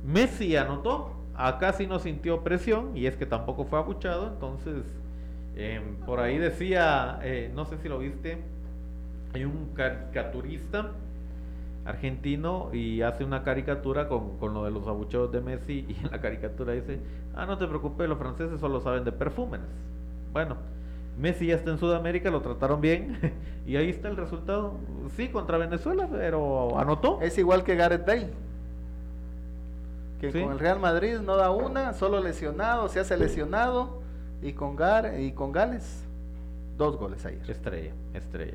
[0.03, 4.83] Messi anotó, acá sí no sintió presión y es que tampoco fue abuchado, entonces
[5.59, 8.37] em, por ahí decía, eh, no sé si lo viste,
[9.33, 10.91] hay un caricaturista
[11.85, 16.11] argentino y hace una caricatura con, con lo de los abucheos de Messi y en
[16.11, 16.99] la caricatura dice,
[17.35, 19.61] ah no te preocupes, los franceses solo saben de perfumes.
[20.33, 20.55] Bueno,
[21.17, 23.17] Messi ya está en Sudamérica, lo trataron bien
[23.67, 24.73] y ahí está el resultado.
[25.15, 27.19] Sí, contra Venezuela, pero anotó.
[27.21, 28.29] Es igual que Gareth Bale,
[30.21, 30.41] que Sí.
[30.41, 33.98] con el Real Madrid no da una, solo lesionado, se hace lesionado
[34.41, 36.05] y con, Gar y con Gales
[36.77, 37.49] dos goles ayer.
[37.49, 38.53] Estrella, estrella.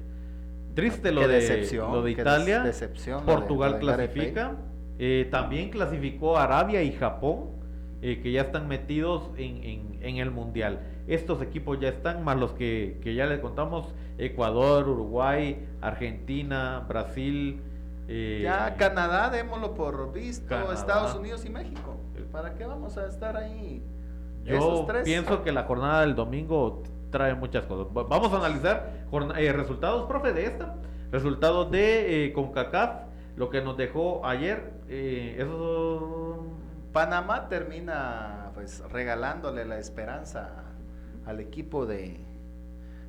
[0.75, 2.63] Triste lo de, lo de Italia.
[2.63, 4.57] decepción lo de- Portugal lo de Gareth clasifica.
[4.99, 7.51] Eh, también clasificó Arabia y Japón,
[8.03, 10.81] eh, que ya están metidos en, en- en el Mundial.
[11.07, 17.61] Estos equipos ya están, más los que, que ya les contamos, Ecuador, Uruguay, Argentina, Brasil.
[18.09, 20.75] eh, Ya Canadá, démoslo por visto, Canadá.
[20.75, 21.97] Estados Unidos y México.
[22.33, 23.83] ¿Para qué vamos a estar ahí?
[24.45, 27.87] Yo pienso que la jornada del domingo trae muchas cosas.
[27.97, 28.93] Va- Vamos a analizar
[29.37, 30.77] eh, resultados, profe, de esta.
[31.11, 33.03] Resultados de eh, CONCACAF,
[33.37, 34.73] lo que nos dejó ayer.
[34.89, 36.47] eh, eso...
[36.93, 40.63] Panamá termina pues regalándole la esperanza
[41.27, 42.21] al equipo de,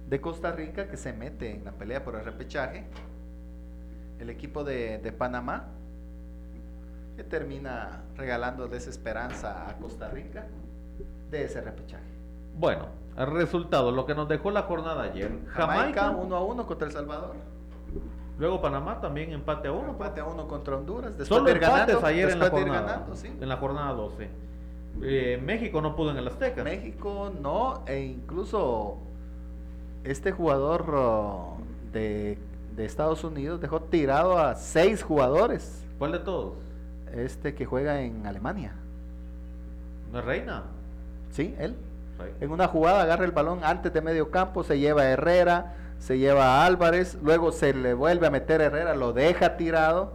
[0.10, 2.86] de Costa Rica que se mete en la pelea por el repechaje.
[4.20, 5.68] El equipo de, de Panamá
[7.16, 10.48] que termina regalando desesperanza a Costa Rica
[11.36, 12.04] de ese repechaje.
[12.58, 15.32] Bueno, el resultado, lo que nos dejó la jornada ayer.
[15.48, 17.36] Jamaica Jamaica, 1 a 1 contra El Salvador.
[18.38, 19.92] luego Panamá también empate a uno.
[19.92, 21.18] Empate a 1 contra Honduras.
[21.18, 22.82] Después Solo de ir empates ganando, ayer en la jornada.
[22.82, 23.28] ganando, sí.
[23.40, 24.30] En la jornada 12.
[25.04, 26.64] Eh, México no pudo en el Azteca.
[26.64, 28.98] México no, e incluso
[30.04, 31.58] este jugador oh,
[31.92, 32.38] de,
[32.76, 35.86] de Estados Unidos dejó tirado a seis jugadores.
[35.98, 36.54] ¿Cuál de todos?
[37.14, 38.74] Este que juega en Alemania.
[40.12, 40.64] ¿No es Reina?
[41.36, 41.76] Sí, él.
[42.40, 46.18] En una jugada agarra el balón antes de medio campo, se lleva a Herrera, se
[46.18, 50.14] lleva a Álvarez, luego se le vuelve a meter a Herrera, lo deja tirado.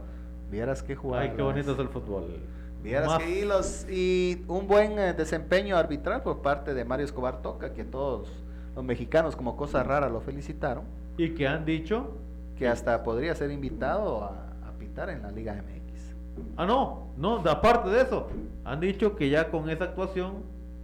[0.51, 1.25] Vieras qué jugada.
[1.25, 2.39] Ay, qué bonito es el fútbol.
[2.83, 7.75] Vieras que hilos y un buen eh, desempeño arbitral por parte de Mario Escobar Toca,
[7.75, 8.29] que todos
[8.75, 10.85] los mexicanos como cosa rara lo felicitaron,
[11.19, 12.17] Y que han dicho.
[12.57, 14.29] que hasta podría ser invitado a,
[14.67, 16.15] a pitar en la Liga MX.
[16.57, 18.29] Ah, no, no, aparte de eso,
[18.65, 20.37] han dicho que ya con esa actuación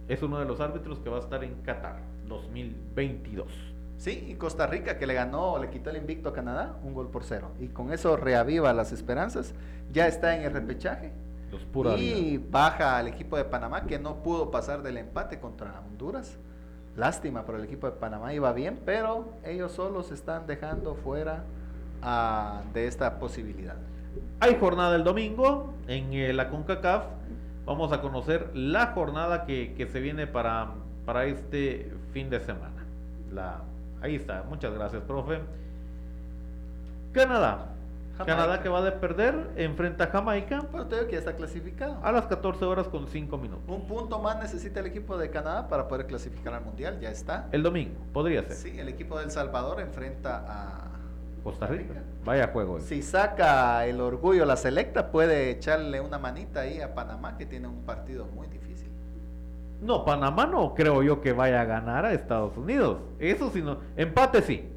[0.07, 3.47] es uno de los árbitros que va a estar en Qatar 2022.
[3.97, 7.09] Sí, y Costa Rica que le ganó, le quitó el invicto a Canadá, un gol
[7.09, 7.51] por cero.
[7.59, 9.53] Y con eso reaviva las esperanzas,
[9.91, 11.11] ya está en el repechaje.
[11.51, 12.47] Los pura y vida.
[12.51, 16.37] baja al equipo de Panamá que no pudo pasar del empate contra Honduras.
[16.95, 21.43] Lástima por el equipo de Panamá, iba bien, pero ellos solos están dejando fuera
[22.01, 23.75] ah, de esta posibilidad.
[24.39, 27.03] Hay jornada el domingo en eh, la CONCACAF.
[27.67, 30.69] Vamos a conocer la jornada que, que se viene para,
[31.05, 32.85] para este fin de semana.
[33.31, 33.57] La,
[34.01, 35.41] ahí está, muchas gracias, profe.
[37.11, 37.73] Canadá.
[38.17, 38.35] Jamaica.
[38.35, 41.99] Canadá que va de perder, enfrenta a Jamaica Pero te digo que ya está clasificado.
[42.01, 43.63] a las 14 horas con 5 minutos.
[43.67, 47.47] Un punto más necesita el equipo de Canadá para poder clasificar al Mundial, ya está.
[47.51, 48.55] El domingo, podría ser.
[48.55, 50.96] Sí, el equipo de El Salvador enfrenta a...
[51.47, 51.93] Costa Rica.
[52.25, 52.77] Vaya juego.
[52.81, 57.69] Si saca el orgullo la selecta, puede echarle una manita ahí a Panamá, que tiene
[57.69, 58.91] un partido muy difícil.
[59.81, 62.97] No, Panamá no creo yo que vaya a ganar a Estados Unidos.
[63.17, 63.77] Eso sí, no.
[63.95, 64.69] Empate sí.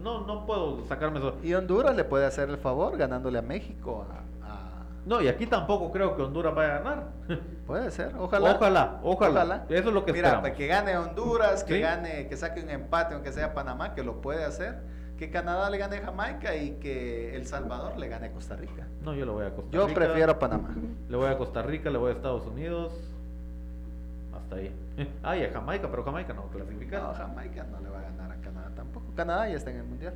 [0.00, 1.34] No, no puedo sacarme eso.
[1.42, 4.06] Y Honduras le puede hacer el favor ganándole a México.
[4.08, 7.04] a- a- No, y aquí tampoco creo que Honduras vaya a ganar.
[7.66, 8.54] Puede ser, ojalá.
[8.54, 9.64] Ojalá, ojalá.
[9.68, 10.40] Eso es lo que Mira, esperamos.
[10.50, 11.80] pues, que gane Honduras, que Sí.
[11.80, 14.93] gane, que saque un empate, aunque sea Panamá, que lo puede hacer.
[15.18, 18.86] Que Canadá le gane a Jamaica y que El Salvador le gane a Costa Rica.
[19.02, 20.00] No, yo le voy a Costa Yo Rica.
[20.00, 20.74] prefiero a Panamá.
[21.08, 22.92] Le voy a Costa Rica, le voy a Estados Unidos.
[24.34, 24.74] Hasta ahí.
[25.22, 26.98] Ah, y a Jamaica, pero Jamaica no clasifica.
[27.00, 29.06] No, Jamaica no le va a ganar a Canadá tampoco.
[29.16, 30.14] Canadá ya está en el Mundial.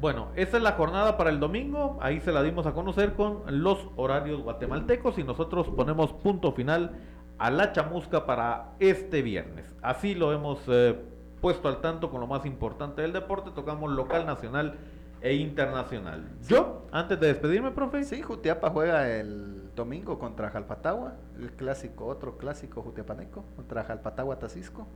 [0.00, 1.98] Bueno, esa es la jornada para el domingo.
[2.00, 6.92] Ahí se la dimos a conocer con los horarios guatemaltecos y nosotros ponemos punto final
[7.38, 9.66] a la chamusca para este viernes.
[9.82, 10.98] Así lo hemos eh,
[11.40, 13.50] puesto al tanto con lo más importante del deporte.
[13.54, 14.78] Tocamos local, nacional
[15.20, 16.28] e internacional.
[16.48, 22.36] Yo, antes de despedirme, profe, Sí, Jutiapa juega el domingo contra Jalpatagua, el clásico, otro
[22.36, 24.86] clásico jutiapaneco, contra Jalpatagua Tacisco.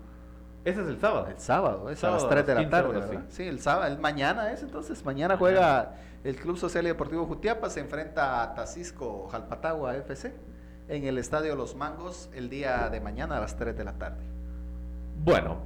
[0.64, 1.26] ese es el sábado.
[1.28, 3.10] El sábado, es Sábado a las 3 de la 15 tarde, horas.
[3.28, 7.68] Sí, el sábado, el mañana es entonces, mañana juega el Club Social y Deportivo Jutiapa,
[7.68, 10.34] se enfrenta a Tacisco Jalpatagua FC
[10.88, 14.24] en el Estadio Los Mangos el día de mañana a las 3 de la tarde.
[15.22, 15.58] Bueno,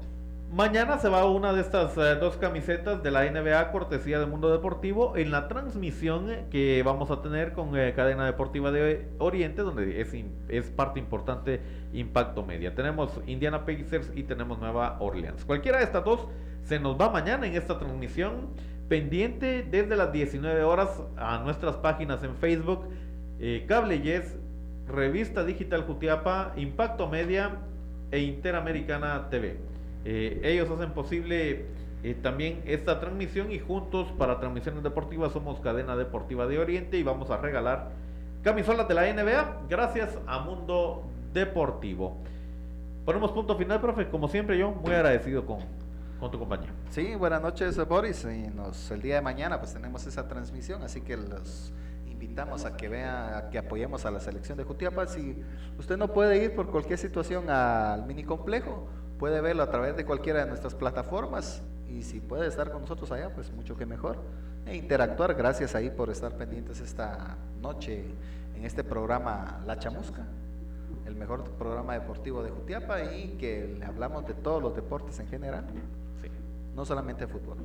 [0.53, 4.51] mañana se va una de estas eh, dos camisetas de la NBA cortesía del Mundo
[4.51, 10.01] Deportivo en la transmisión que vamos a tener con eh, Cadena Deportiva de Oriente, donde
[10.01, 10.15] es,
[10.49, 11.61] es parte importante
[11.93, 12.75] Impacto Media.
[12.75, 15.45] Tenemos Indiana Pacers y tenemos Nueva Orleans.
[15.45, 16.27] Cualquiera de estas dos
[16.65, 18.49] se nos va mañana en esta transmisión
[18.89, 22.89] pendiente desde las 19 horas a nuestras páginas en Facebook,
[23.39, 24.37] eh, Cable Yes,
[24.87, 27.59] Revista Digital Jutiapa, Impacto Media
[28.11, 29.59] e Interamericana TV.
[30.11, 31.67] Eh, ellos hacen posible
[32.03, 37.03] eh, también esta transmisión y juntos para transmisiones deportivas somos Cadena Deportiva de Oriente y
[37.03, 37.91] vamos a regalar
[38.43, 41.05] camisolas de la NBA gracias a Mundo
[41.35, 42.17] Deportivo.
[43.05, 44.09] Ponemos punto final, profe.
[44.09, 45.59] Como siempre, yo muy agradecido con,
[46.19, 46.71] con tu compañía.
[46.89, 48.25] Sí, buenas noches Boris.
[48.25, 51.71] Y nos, el día de mañana pues tenemos esa transmisión, así que los
[52.07, 55.07] invitamos a que vean, a que apoyemos a la selección de Jutiapa.
[55.07, 55.45] Si
[55.79, 58.89] usted no puede ir por cualquier situación al mini complejo,
[59.19, 61.63] puede verlo a través de cualquiera de nuestras plataformas.
[61.89, 64.19] Y si puede estar con nosotros allá, pues mucho que mejor.
[64.67, 68.05] E interactuar, gracias ahí por estar pendientes esta noche
[68.55, 70.27] en este programa La Chamusca
[71.07, 75.27] el mejor programa deportivo de Jutiapa y que le hablamos de todos los deportes en
[75.29, 75.65] general,
[76.21, 76.29] Sí.
[76.75, 77.57] no solamente fútbol.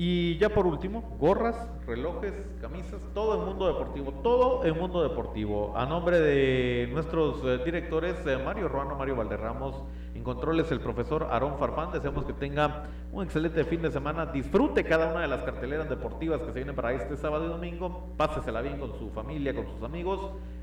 [0.00, 5.76] Y ya por último, gorras, relojes, camisas, todo el mundo deportivo, todo el mundo deportivo.
[5.76, 9.74] A nombre de nuestros eh, directores, eh, Mario Ruano, Mario Valderramos,
[10.14, 11.90] En controles el profesor Aarón Farfán.
[11.90, 14.26] Deseamos que tenga un excelente fin de semana.
[14.26, 18.12] Disfrute cada una de las carteleras deportivas que se vienen para este sábado y domingo.
[18.16, 20.20] Pásesela bien con su familia, con sus amigos,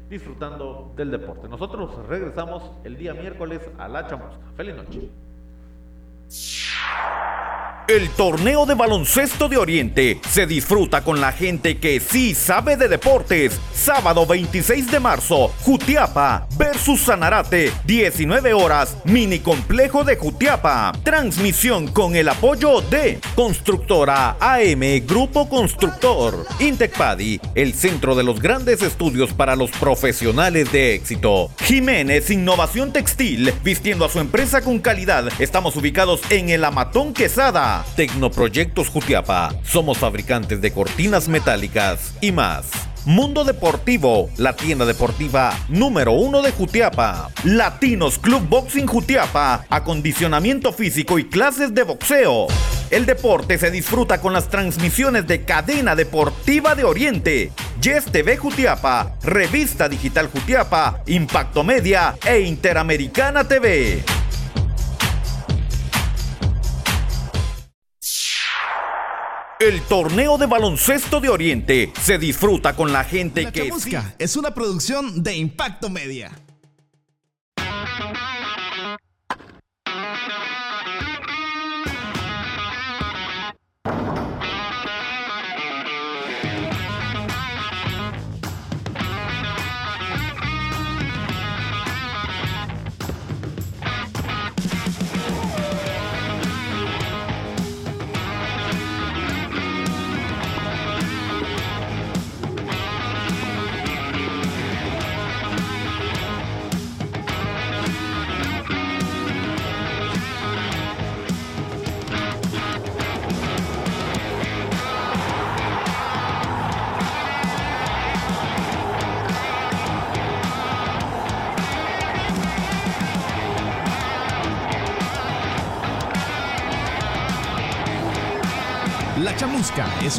[0.09, 1.49] disfrutando del deporte.
[1.49, 4.39] Nosotros regresamos el día miércoles a La Chamusca.
[4.55, 5.09] Feliz noche.
[7.87, 12.87] El torneo de baloncesto de Oriente se disfruta con la gente que sí sabe de
[12.87, 13.59] deportes.
[13.75, 20.93] Sábado 26 de marzo, Jutiapa versus Sanarate, 19 horas, mini complejo de Jutiapa.
[21.03, 28.81] Transmisión con el apoyo de Constructora AM Grupo Constructor, Intecpadi, el centro de los grandes
[28.81, 31.51] estudios para los profesionales de éxito.
[31.63, 35.31] Jiménez Innovación Textil, vistiendo a su empresa con calidad.
[35.37, 37.85] Estamos ubicados en el Amatón Quesada.
[37.95, 39.53] Tecnoproyectos Jutiapa.
[39.63, 42.65] Somos fabricantes de cortinas metálicas y más.
[43.05, 47.29] Mundo Deportivo, la tienda deportiva número uno de Jutiapa.
[47.43, 52.47] Latinos Club Boxing Jutiapa, acondicionamiento físico y clases de boxeo.
[52.89, 59.15] El deporte se disfruta con las transmisiones de Cadena Deportiva de Oriente, Yes TV Jutiapa,
[59.21, 64.03] Revista Digital Jutiapa, Impacto Media e Interamericana TV.
[69.59, 73.69] El torneo de baloncesto de Oriente se disfruta con la gente La que...
[73.69, 76.31] Chamusca es una producción de Impacto Media.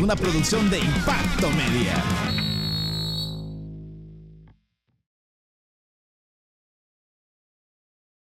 [0.06, 2.35] Una producción de Impacto Media.